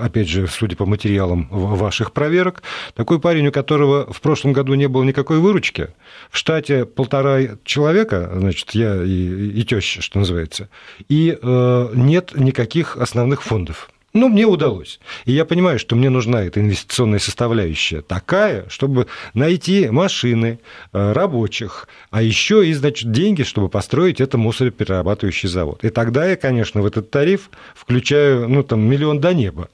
[0.03, 2.63] опять же, судя по материалам ваших проверок,
[2.95, 5.89] такой парень, у которого в прошлом году не было никакой выручки,
[6.31, 10.69] в штате полтора человека, значит, я и, и теща, что называется,
[11.09, 13.91] и э, нет никаких основных фондов.
[14.15, 15.01] Ну, мне удалось.
[15.25, 20.61] И я понимаю, что мне нужна эта инвестиционная составляющая такая, чтобы найти машины,
[20.93, 25.83] э, рабочих, а еще и, значит, деньги, чтобы построить это мусороперерабатывающий завод.
[25.83, 29.69] И тогда я, конечно, в этот тариф включаю, ну, там, миллион до неба.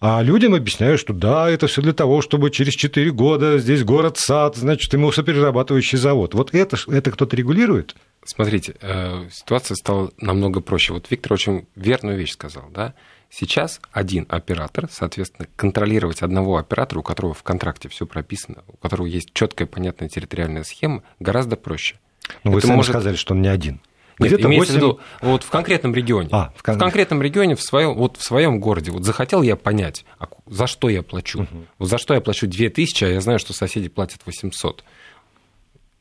[0.00, 4.56] А людям объясняют, что да, это все для того, чтобы через 4 года здесь город-сад,
[4.56, 6.34] значит, ему перерабатывающий завод.
[6.34, 7.96] Вот это, это кто-то регулирует?
[8.24, 10.92] Смотрите, э, ситуация стала намного проще.
[10.92, 12.94] Вот Виктор очень верную вещь сказал, да?
[13.28, 19.06] Сейчас один оператор, соответственно, контролировать одного оператора, у которого в контракте все прописано, у которого
[19.06, 21.96] есть четкая, понятная территориальная схема, гораздо проще.
[22.44, 22.92] Но вы сами может...
[22.92, 23.80] сказали, что он не один.
[24.18, 24.72] Нет, Где-то имеется 8...
[24.72, 26.30] в виду вот в конкретном регионе.
[26.32, 26.76] А, в, кон...
[26.76, 28.90] в конкретном регионе, в своем, вот в своем городе.
[28.90, 31.42] Вот захотел я понять, а за что я плачу.
[31.42, 31.66] Угу.
[31.78, 34.84] Вот за что я плачу 2000, а я знаю, что соседи платят 800.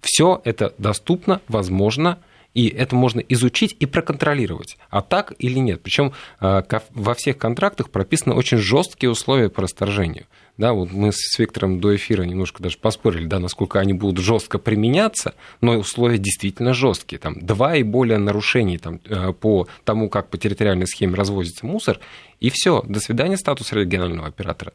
[0.01, 2.19] Все это доступно, возможно,
[2.55, 5.81] и это можно изучить и проконтролировать, а так или нет.
[5.83, 10.25] Причем а, во всех контрактах прописаны очень жесткие условия по расторжению.
[10.57, 14.57] Да, вот мы с Виктором до эфира немножко даже поспорили, да, насколько они будут жестко
[14.57, 17.19] применяться, но условия действительно жесткие.
[17.19, 21.99] Там два и более нарушений там, э, по тому, как по территориальной схеме развозится мусор,
[22.39, 24.71] и все, до свидания статус регионального оператора.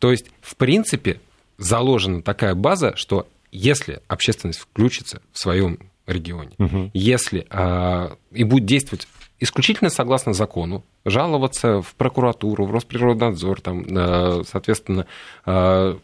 [0.00, 1.20] То есть, в принципе,
[1.58, 6.52] заложена такая база, что если общественность включится в своем регионе.
[6.58, 6.90] Угу.
[6.94, 9.06] Если а, и будет действовать
[9.40, 15.06] исключительно согласно закону, жаловаться в прокуратуру, в Росприроднадзор, там, соответственно,
[15.46, 15.98] а,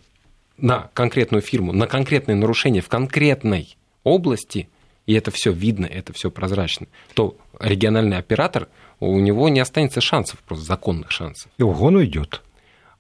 [0.57, 4.69] на конкретную фирму, на конкретные нарушения в конкретной области,
[5.07, 8.69] и это все видно, это все прозрачно, то региональный оператор,
[9.01, 11.51] у него не останется шансов, просто законных шансов.
[11.59, 12.43] И он уйдет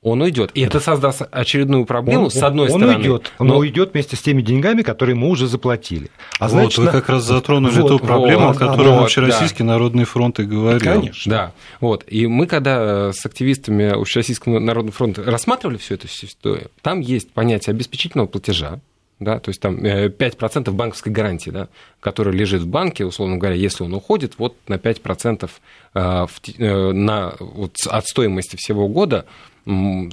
[0.04, 0.50] он уйдет.
[0.54, 2.98] И это создаст очередную проблему, он, с одной он стороны.
[2.98, 3.44] Уйдет, но...
[3.46, 6.10] но уйдет вместе с теми деньгами, которые мы уже заплатили.
[6.38, 9.64] А значит, вот, вы как раз затронули вот, ту проблему, вот, о которой вот, Общероссийский
[9.64, 9.72] да.
[9.72, 10.92] народный фронт и говорил.
[10.92, 11.30] Конечно.
[11.30, 11.52] Да.
[11.80, 12.04] Вот.
[12.06, 17.72] И мы, когда с активистами Общероссийского народного фронта рассматривали всю эту ситуацию, там есть понятие
[17.72, 18.80] обеспечительного платежа,
[19.20, 21.68] да, то есть там 5% э, банковской гарантии, да,
[22.00, 25.50] которая лежит в банке, условно говоря, если он уходит, вот на 5%
[25.94, 26.26] э,
[26.58, 29.24] э, на, вот, от стоимости всего года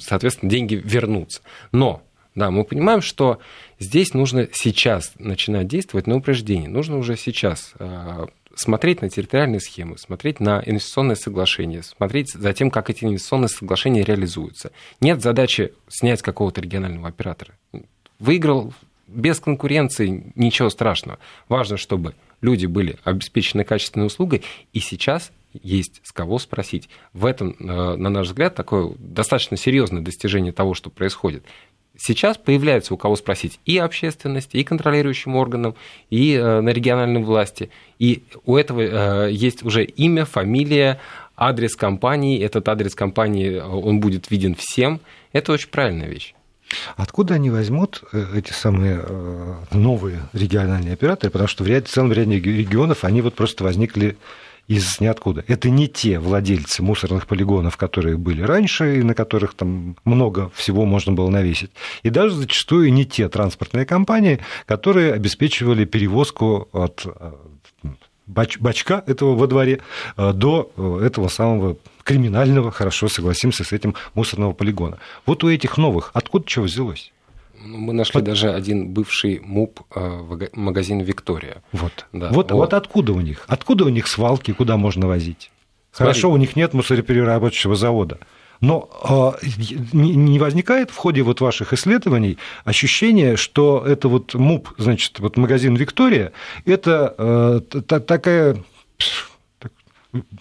[0.00, 1.42] соответственно, деньги вернутся.
[1.72, 2.02] Но
[2.34, 3.40] да, мы понимаем, что
[3.78, 6.68] здесь нужно сейчас начинать действовать на упреждение.
[6.68, 12.70] Нужно уже сейчас а, смотреть на территориальные схемы, смотреть на инвестиционные соглашения, смотреть за тем,
[12.70, 14.72] как эти инвестиционные соглашения реализуются.
[15.00, 17.54] Нет задачи снять какого-то регионального оператора.
[18.18, 18.72] Выиграл
[19.06, 21.18] без конкуренции, ничего страшного.
[21.48, 26.88] Важно, чтобы люди были обеспечены качественной услугой, и сейчас есть с кого спросить.
[27.12, 31.44] В этом, э, на наш взгляд, такое достаточно серьезное достижение того, что происходит.
[31.96, 35.74] Сейчас появляется у кого спросить и общественности, и контролирующим органам,
[36.08, 37.70] и э, на региональной власти.
[37.98, 40.98] И у этого э, есть уже имя, фамилия,
[41.36, 42.42] адрес компании.
[42.42, 45.00] Этот адрес компании, он будет виден всем.
[45.32, 46.34] Это очень правильная вещь.
[46.96, 48.02] Откуда они возьмут
[48.34, 49.04] эти самые
[49.72, 51.30] новые региональные операторы?
[51.30, 54.16] Потому что в ряде, в целом ряде регионов они вот просто возникли
[54.68, 55.44] из ниоткуда.
[55.48, 60.84] Это не те владельцы мусорных полигонов, которые были раньше, и на которых там много всего
[60.84, 61.70] можно было навесить.
[62.02, 67.32] И даже зачастую не те транспортные компании, которые обеспечивали перевозку от э,
[68.26, 69.80] бач, бачка этого во дворе
[70.16, 74.98] э, до э, этого самого криминального, хорошо согласимся с этим, мусорного полигона.
[75.26, 77.12] Вот у этих новых откуда что взялось?
[77.64, 78.24] Ну, мы нашли Под...
[78.24, 81.62] даже один бывший МУП э, магазин Виктория.
[81.72, 82.06] Вот.
[82.12, 82.28] Да.
[82.28, 82.58] Вот, вот.
[82.58, 83.44] вот откуда у них?
[83.46, 85.50] Откуда у них свалки, куда можно возить?
[85.92, 86.12] Смотри.
[86.12, 88.18] Хорошо, у них нет мусороперерабатывающего завода.
[88.60, 89.46] Но э,
[89.92, 95.74] не возникает в ходе вот ваших исследований ощущение, что это вот МУП, значит, вот магазин
[95.74, 96.32] Виктория,
[96.64, 98.56] это э, такая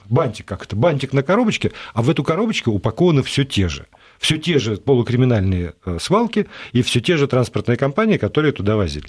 [0.09, 3.87] бантик как это, бантик на коробочке, а в эту коробочку упакованы все те же
[4.21, 9.07] все те же полукриминальные э, свалки и все те же транспортные компании, которые туда возили.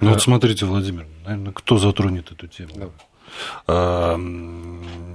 [0.00, 2.70] Ну, вот смотрите, Владимир, наверное, кто затронет эту тему?
[2.74, 2.92] Давай.
[3.68, 4.18] А,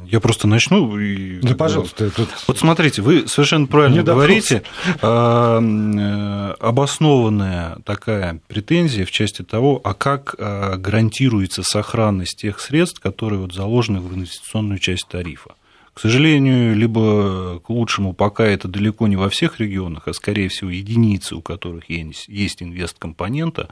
[0.08, 0.98] я просто начну.
[0.98, 2.10] И, да, пожалуйста.
[2.12, 2.30] Тут...
[2.48, 4.64] Вот смотрите, вы совершенно правильно говорите.
[5.02, 13.02] А, э, обоснованная такая претензия в части того, а как а, гарантируется сохранность тех средств,
[13.02, 15.56] которые вот заложены в инвестиционную часть тарифа.
[15.94, 20.70] К сожалению, либо к лучшему пока это далеко не во всех регионах, а скорее всего
[20.70, 23.70] единицы, у которых есть инвесткомпонента.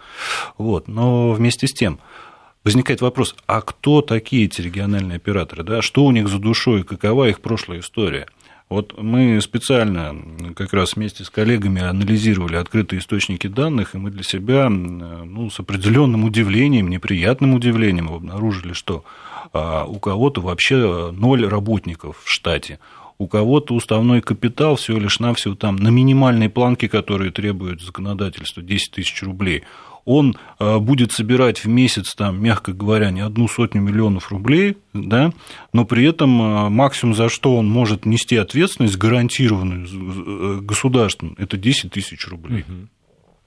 [0.58, 0.88] Вот.
[0.88, 2.00] Но вместе с тем,
[2.64, 5.82] возникает вопрос, а кто такие эти региональные операторы, да?
[5.82, 8.28] что у них за душой, какова их прошлая история?
[8.70, 10.14] Вот мы специально
[10.54, 15.62] как раз вместе с коллегами анализировали открытые источники данных, и мы для себя ну, с
[15.62, 19.06] определенным удивлением, неприятным удивлением обнаружили, что
[19.54, 22.80] у кого-то вообще ноль работников в штате,
[23.18, 28.92] у кого-то уставной капитал всего лишь навсего там на минимальной планке, которые требует законодательство, 10
[28.92, 29.64] тысяч рублей,
[30.06, 35.34] он э, будет собирать в месяц, там, мягко говоря, не одну сотню миллионов рублей, да,
[35.74, 41.92] но при этом э, максимум, за что он может нести ответственность, гарантированную государством, это 10
[41.92, 42.62] тысяч рублей.
[42.62, 42.88] Угу.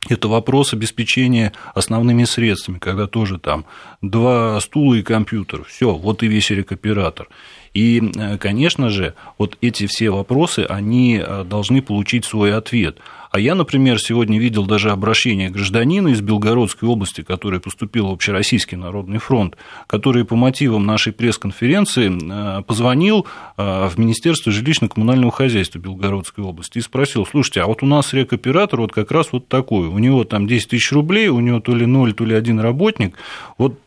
[0.08, 3.66] Это вопрос обеспечения основными средствами, когда тоже там
[4.00, 7.28] два стула и компьютер, все, вот и весь рекоператор.
[7.74, 12.98] И, конечно же, вот эти все вопросы, они должны получить свой ответ.
[13.30, 18.76] А я, например, сегодня видел даже обращение гражданина из Белгородской области, который поступил в Общероссийский
[18.76, 19.56] народный фронт,
[19.86, 23.26] который по мотивам нашей пресс-конференции э, позвонил
[23.56, 28.80] э, в Министерство жилищно-коммунального хозяйства Белгородской области и спросил, слушайте, а вот у нас рекоператор
[28.80, 31.86] вот как раз вот такой, у него там 10 тысяч рублей, у него то ли
[31.86, 33.16] ноль, то ли один работник,
[33.58, 33.78] вот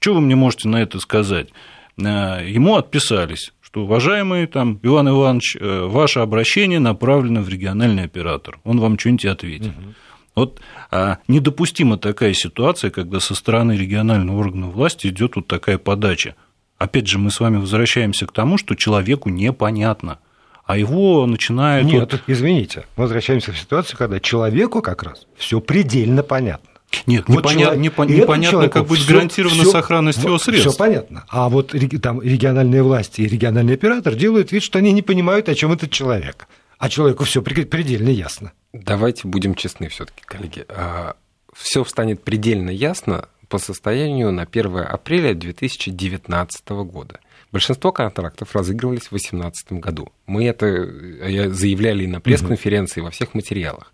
[0.00, 1.50] что вы мне можете на это сказать?
[1.98, 8.60] Э, ему отписались что, уважаемый там, Иван Иванович, э, ваше обращение направлено в региональный оператор,
[8.62, 9.72] он вам что-нибудь ответит.
[9.76, 9.94] Угу.
[10.36, 10.60] Вот
[10.92, 16.36] а, недопустима такая ситуация, когда со стороны регионального органа власти идет вот такая подача.
[16.78, 20.20] Опять же, мы с вами возвращаемся к тому, что человеку непонятно,
[20.64, 21.86] а его начинает...
[21.86, 22.22] Нет, вот...
[22.28, 26.70] извините, возвращаемся к ситуации, когда человеку как раз все предельно понятно.
[27.06, 27.60] Нет, вот непоня...
[27.60, 27.80] человек...
[27.80, 28.08] непон...
[28.08, 30.68] непонятно, как будет гарантирована всё, сохранность всё, его средств.
[30.68, 31.24] Все понятно.
[31.28, 35.54] А вот там региональные власти и региональный оператор делают вид, что они не понимают, о
[35.54, 36.48] чем этот человек.
[36.78, 38.52] А человеку все предельно ясно.
[38.72, 40.66] Давайте будем честны все-таки, коллеги.
[40.68, 41.14] А,
[41.54, 47.20] все станет предельно ясно по состоянию на 1 апреля 2019 года.
[47.52, 50.12] Большинство контрактов разыгрывались в 2018 году.
[50.26, 53.92] Мы это э, заявляли и на пресс-конференции, и во всех материалах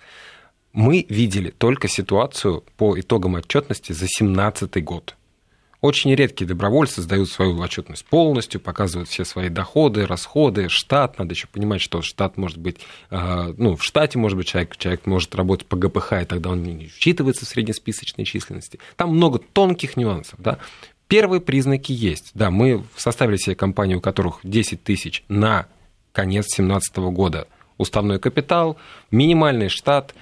[0.72, 5.16] мы видели только ситуацию по итогам отчетности за 2017 год.
[5.82, 11.18] Очень редкие добровольцы сдают свою отчетность полностью, показывают все свои доходы, расходы, штат.
[11.18, 12.78] Надо еще понимать, что штат может быть,
[13.10, 16.62] а, ну, в штате может быть человек, человек может работать по ГПХ, и тогда он
[16.62, 18.78] не учитывается в среднесписочной численности.
[18.94, 20.40] Там много тонких нюансов.
[20.40, 20.58] Да?
[21.08, 22.30] Первые признаки есть.
[22.34, 25.66] Да, мы составили себе компанию, у которых 10 тысяч на
[26.12, 28.76] конец 2017 года уставной капитал,
[29.10, 30.14] минимальный штат,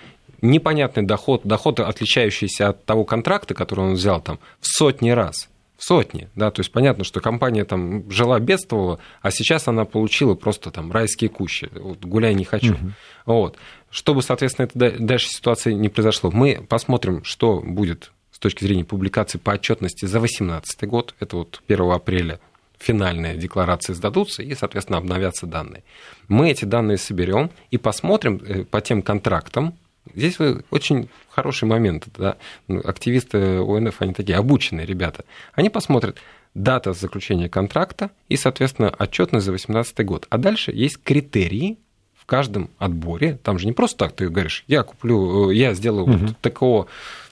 [0.43, 5.49] непонятный доход, доход, отличающийся от того контракта, который он взял там в сотни раз.
[5.76, 10.34] В сотни, да, то есть понятно, что компания там жила, бедствовала, а сейчас она получила
[10.34, 12.74] просто там райские кущи, вот, гуляй не хочу.
[12.74, 12.93] Угу.
[13.24, 13.57] Вот.
[13.88, 19.38] Чтобы, соответственно, это дальше ситуации не произошло, мы посмотрим, что будет с точки зрения публикации
[19.38, 22.41] по отчетности за 2018 год, это вот 1 апреля
[22.80, 25.84] финальные декларации сдадутся и, соответственно, обновятся данные.
[26.28, 29.74] Мы эти данные соберем и посмотрим э, по тем контрактам,
[30.15, 30.39] Здесь
[30.71, 32.09] очень хороший момент.
[32.17, 32.37] Да?
[32.69, 35.25] Ну, активисты ОНФ, они такие обученные ребята.
[35.55, 36.19] Они посмотрят
[36.55, 40.27] дата заключения контракта и, соответственно, отчетность за 2018 год.
[40.31, 41.79] А дальше есть критерии
[42.15, 43.39] в каждом отборе.
[43.43, 46.13] Там же не просто так ты говоришь, я куплю, э, я сделаю угу.
[46.13, 46.87] вот такого,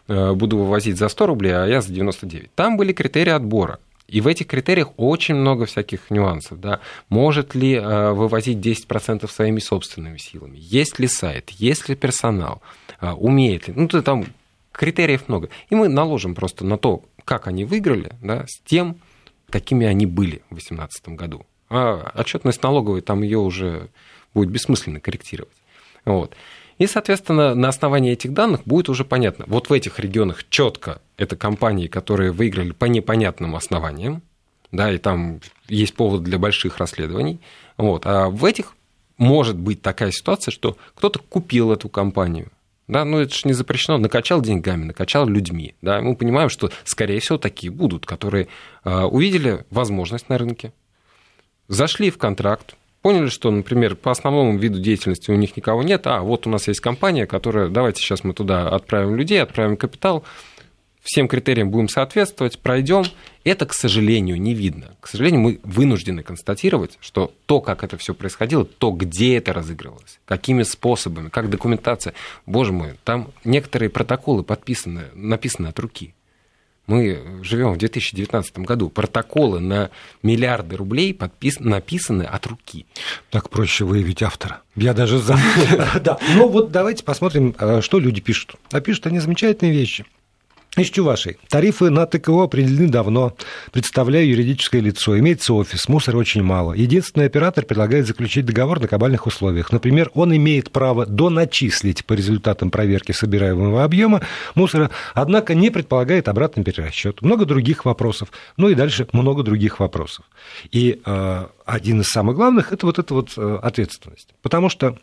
[0.07, 2.51] э, буду вывозить за 100 рублей, а я за 99.
[2.55, 3.79] Там были критерии отбора.
[4.09, 6.59] И в этих критериях очень много всяких нюансов.
[6.61, 6.80] Да?
[7.11, 10.56] Может ли э, вывозить 10% своими собственными силами?
[10.59, 11.50] Есть ли сайт?
[11.50, 12.62] Есть ли персонал?
[13.02, 13.74] Э, умеет ли?
[13.76, 14.24] Ну, то там
[14.72, 15.50] критериев много.
[15.68, 18.96] И мы наложим просто на то, как они выиграли, да, с тем,
[19.50, 21.44] какими они были в 2018 году.
[21.68, 23.90] А отчетность налоговой, там ее уже
[24.32, 25.52] будет бессмысленно корректировать.
[26.06, 26.34] Вот.
[26.79, 29.45] И, соответственно, на основании этих данных будет уже понятно.
[29.49, 34.22] Вот в этих регионах четко это компании, которые выиграли по непонятным основаниям,
[34.70, 37.41] да, и там есть повод для больших расследований.
[37.76, 38.07] Вот.
[38.07, 38.74] А в этих
[39.16, 42.53] может быть такая ситуация, что кто-то купил эту компанию,
[42.87, 45.74] да, ну это же не запрещено, накачал деньгами, накачал людьми.
[45.83, 48.49] Да, мы понимаем, что, скорее всего, такие будут, которые
[48.85, 50.72] э, увидели возможность на рынке,
[51.66, 52.76] зашли в контракт,
[53.09, 56.68] поняли, что, например, по основному виду деятельности у них никого нет, а вот у нас
[56.68, 60.24] есть компания, которая, давайте сейчас мы туда отправим людей, отправим капитал,
[61.00, 63.04] всем критериям будем соответствовать, пройдем.
[63.44, 64.94] Это, к сожалению, не видно.
[65.00, 70.20] К сожалению, мы вынуждены констатировать, что то, как это все происходило, то, где это разыгрывалось,
[70.26, 72.12] какими способами, как документация.
[72.44, 76.12] Боже мой, там некоторые протоколы подписаны, написаны от руки.
[76.89, 78.89] Мы живем в 2019 году.
[78.89, 79.91] Протоколы на
[80.22, 81.61] миллиарды рублей подпис...
[81.61, 82.86] написаны от руки.
[83.30, 84.62] Так проще выявить автора.
[84.74, 85.39] Я даже за.
[86.03, 86.18] Да.
[86.34, 88.57] Ну вот давайте посмотрим, э, что люди пишут.
[88.72, 90.07] А пишут они замечательные вещи.
[90.77, 91.39] Из Чувашии.
[91.49, 93.35] Тарифы на ТКО определены давно.
[93.73, 95.19] Представляю юридическое лицо.
[95.19, 96.73] Имеется офис, мусора очень мало.
[96.73, 99.73] Единственный оператор предлагает заключить договор на кабальных условиях.
[99.73, 104.21] Например, он имеет право доначислить по результатам проверки собираемого объема
[104.55, 107.23] мусора, однако не предполагает обратный перерасчет.
[107.23, 108.31] Много других вопросов.
[108.57, 110.27] Ну и дальше много других вопросов.
[110.71, 114.29] И э, один из самых главных– это вот эта вот э, ответственность.
[114.43, 114.97] Потому что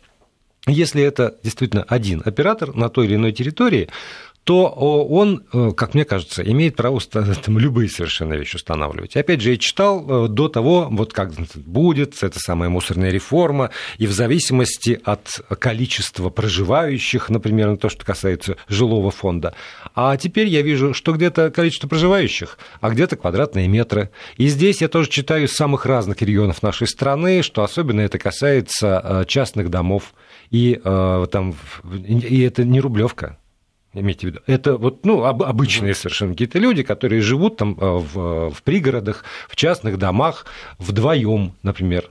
[0.66, 3.88] если это действительно один оператор на той или иной территории,
[4.46, 7.00] то он, э, как мне кажется, имеет право
[7.44, 9.16] там, любые совершенно вещи устанавливать.
[9.16, 14.12] Опять же, я читал до того, вот как будет эта самая мусорная реформа, и в
[14.12, 19.52] зависимости от количества проживающих, например, то, что касается жилого фонда.
[19.96, 24.10] А теперь я вижу, что где-то количество проживающих, а где-то квадратные метры.
[24.36, 29.02] И здесь я тоже читаю из самых разных регионов нашей страны, что особенно это касается
[29.02, 30.14] э, частных домов.
[30.52, 31.56] И, э, там,
[31.98, 33.38] и это не рублевка,
[34.00, 34.40] имейте в виду.
[34.46, 39.56] Это вот, ну, обычные совершенно какие-то люди, которые живут там э, в, в пригородах, в
[39.56, 40.46] частных домах
[40.78, 42.10] вдвоем, например.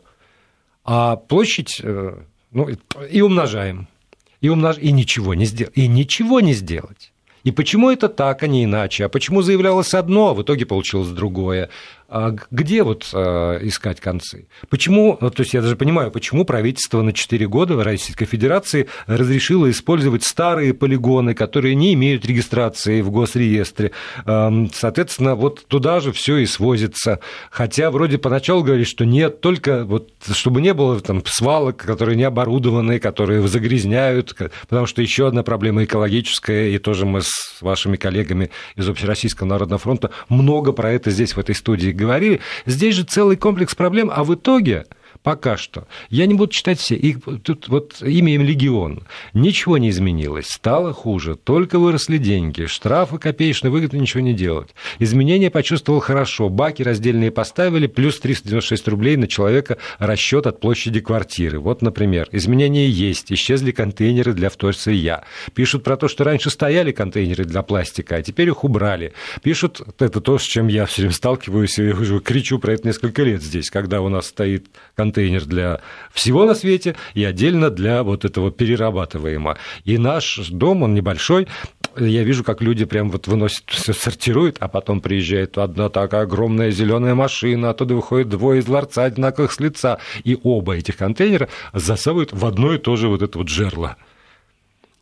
[0.83, 1.81] А площадь,
[2.51, 2.69] ну,
[3.11, 3.87] и умножаем.
[4.41, 4.77] И, умнож...
[4.77, 5.73] и ничего не сделать.
[5.75, 7.11] И ничего не сделать.
[7.43, 9.05] И почему это так, а не иначе?
[9.05, 11.69] А почему заявлялось одно, а в итоге получилось другое?
[12.07, 14.47] А где вот а, искать концы?
[14.69, 19.69] Почему, ну, то есть я даже понимаю, почему правительство на 4 года Российской Федерации разрешило
[19.69, 23.91] использовать старые полигоны, которые не имеют регистрации в госреестре.
[24.25, 27.19] Соответственно, вот туда же все и свозится.
[27.49, 32.23] Хотя вроде поначалу говорили, что нет, только вот чтобы не было там свалок, которые не
[32.23, 34.35] оборудованы, которые загрязняют,
[34.67, 39.79] потому что еще одна проблема экологическая, и тоже мы с вашими коллегами из Общероссийского народного
[39.79, 42.41] фронта много про это здесь в этой студии говорили.
[42.65, 44.85] Здесь же целый комплекс проблем, а в итоге
[45.25, 45.87] Пока что.
[46.11, 46.93] Я не буду читать все.
[46.93, 49.07] И тут вот имя им легион.
[49.33, 50.45] Ничего не изменилось.
[50.45, 51.35] Стало хуже.
[51.35, 52.67] Только выросли деньги.
[52.67, 54.75] Штрафы копеечные, выгодно ничего не делать.
[54.99, 56.49] Изменения почувствовал хорошо.
[56.49, 61.59] Баки раздельные поставили, плюс 396 рублей на человека расчет от площади квартиры.
[61.59, 63.33] Вот, например, изменения есть.
[63.33, 65.23] Исчезли контейнеры для вторсырья.
[65.55, 69.13] Пишут про то, что раньше стояли контейнеры для пластика, а теперь их убрали.
[69.41, 73.23] Пишут, это то, с чем я все время сталкиваюсь, и уже кричу про это несколько
[73.23, 75.79] лет здесь, когда у нас стоит контейнер контейнер для
[76.13, 79.57] всего на свете и отдельно для вот этого перерабатываемого.
[79.85, 81.47] И наш дом, он небольшой,
[81.97, 86.71] я вижу, как люди прям вот выносят, все сортируют, а потом приезжает одна такая огромная
[86.71, 92.33] зеленая машина, оттуда выходит двое из ларца одинаковых с лица, и оба этих контейнера засовывают
[92.33, 93.95] в одно и то же вот это вот жерло.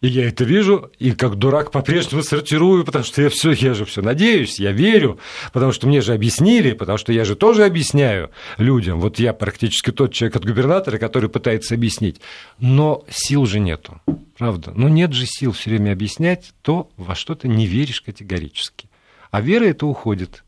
[0.04, 3.86] И я это вижу, и как дурак по-прежнему сортирую, потому что я все, я же
[3.86, 5.18] все надеюсь, я верю,
[5.54, 9.00] потому что мне же объяснили, потому что я же тоже объясняю людям.
[9.00, 12.20] Вот я практически тот человек от губернатора, который пытается объяснить.
[12.60, 14.02] Но сил же нету,
[14.38, 14.74] правда.
[14.76, 18.90] Но нет же сил все время объяснять то, во что ты не веришь категорически.
[19.32, 20.44] А вера это уходит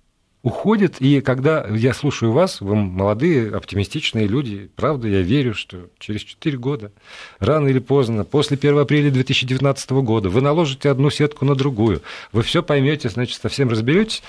[0.45, 6.21] уходит, и когда я слушаю вас, вы молодые, оптимистичные люди, правда, я верю, что через
[6.21, 6.91] 4 года,
[7.39, 12.43] рано или поздно, после 1 апреля 2019 года, вы наложите одну сетку на другую, вы
[12.43, 14.21] все поймете, значит, совсем разберетесь.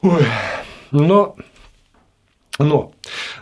[0.00, 0.24] Ой,
[0.90, 1.36] но
[2.62, 2.92] но,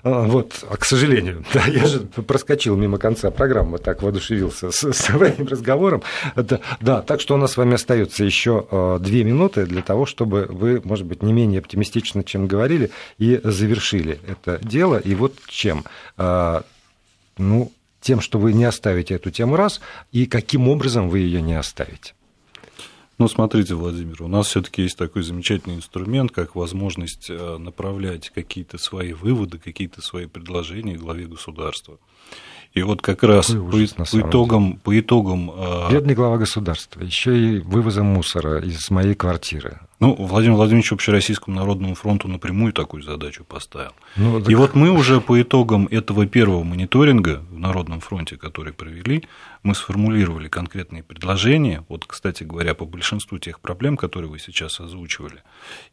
[0.02, 4.92] а, вот, а, к сожалению, да, я же проскочил мимо конца программы, так воодушевился с,
[4.92, 6.02] своим разговором.
[6.36, 10.06] Да, да, так что у нас с вами остается еще а, две минуты для того,
[10.06, 14.98] чтобы вы, может быть, не менее оптимистично, чем говорили, и завершили это дело.
[14.98, 15.84] И вот чем?
[16.16, 19.80] Ну, тем, что вы не оставите эту тему раз,
[20.12, 22.14] и каким образом вы ее не оставите.
[23.18, 28.78] Ну, смотрите, Владимир, у нас все-таки есть такой замечательный инструмент, как возможность э, направлять какие-то
[28.78, 31.98] свои выводы, какие-то свои предложения главе государства.
[32.74, 35.50] И вот как раз ужас, по, по, итогам, по итогам...
[35.50, 39.80] Э, Бедный глава государства, еще и вывозом мусора из моей квартиры.
[40.01, 43.92] Ну, Владимир Владимирович Общероссийскому народному фронту напрямую такую задачу поставил.
[44.16, 44.49] Ну, так...
[44.49, 49.24] И вот мы уже по итогам этого первого мониторинга в Народном фронте, который провели,
[49.64, 51.84] мы сформулировали конкретные предложения.
[51.88, 55.42] Вот, кстати говоря, по большинству тех проблем, которые вы сейчас озвучивали,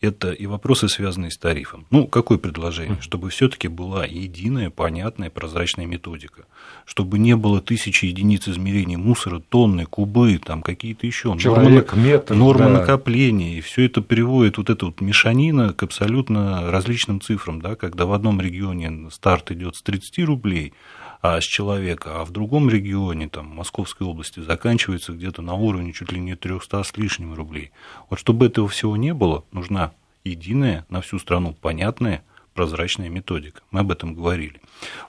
[0.02, 1.88] это и вопросы, связанные с тарифом.
[1.90, 3.02] Ну, какое предложение?
[3.02, 6.46] Чтобы все-таки была единая, понятная, прозрачная методика.
[6.86, 12.36] Чтобы не было тысячи единиц измерения мусора, тонны, кубы, там какие-то еще Человек, нормы, метр,
[12.36, 12.70] нормы да.
[12.70, 13.58] накопления.
[13.58, 18.14] И все это приводит вот эта вот мешанина к абсолютно различным цифрам, да, когда в
[18.14, 20.74] одном регионе старт идет с 30 рублей,
[21.22, 26.12] а с человека, а в другом регионе, там, Московской области, заканчивается где-то на уровне чуть
[26.12, 27.72] ли не 300 с лишним рублей.
[28.10, 29.92] Вот чтобы этого всего не было, нужна
[30.24, 32.24] единая, на всю страну понятная,
[32.56, 33.62] прозрачная методика.
[33.72, 34.62] Мы об этом говорили.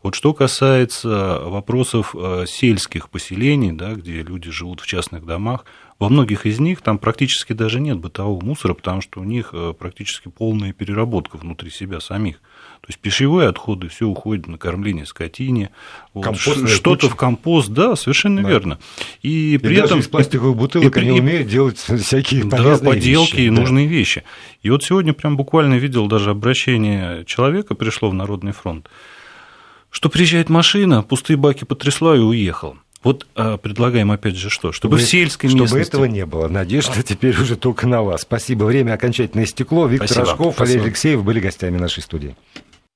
[0.03, 5.65] Вот что касается вопросов э, сельских поселений, да, где люди живут в частных домах,
[5.99, 9.73] во многих из них там практически даже нет бытового мусора, потому что у них э,
[9.79, 12.37] практически полная переработка внутри себя самих.
[12.83, 15.71] То есть пищевые отходы, все уходит на кормление скотине,
[16.13, 18.49] вот, что-то в компост, да, совершенно да.
[18.49, 18.79] верно.
[19.23, 23.37] И, и при этом из пластиковых бутылок и, они и, умеют делать всякие да, поделки
[23.37, 23.55] вещи, и да.
[23.55, 24.23] нужные вещи.
[24.63, 28.89] И вот сегодня прям буквально видел даже обращение человека, пришло в Народный фронт,
[29.91, 32.77] что приезжает машина, пустые баки потрясла и уехал.
[33.07, 34.73] Вот а, предлагаем опять же что?
[34.73, 35.91] Чтобы, чтобы в сельской чтобы местности...
[35.91, 36.49] этого не было.
[36.49, 38.23] Надежда теперь уже только на вас.
[38.23, 38.65] Спасибо.
[38.65, 39.87] Время окончательно истекло.
[39.87, 40.27] Виктор Спасибо.
[40.27, 42.35] Рожков, Валерий Алексеев были гостями нашей студии.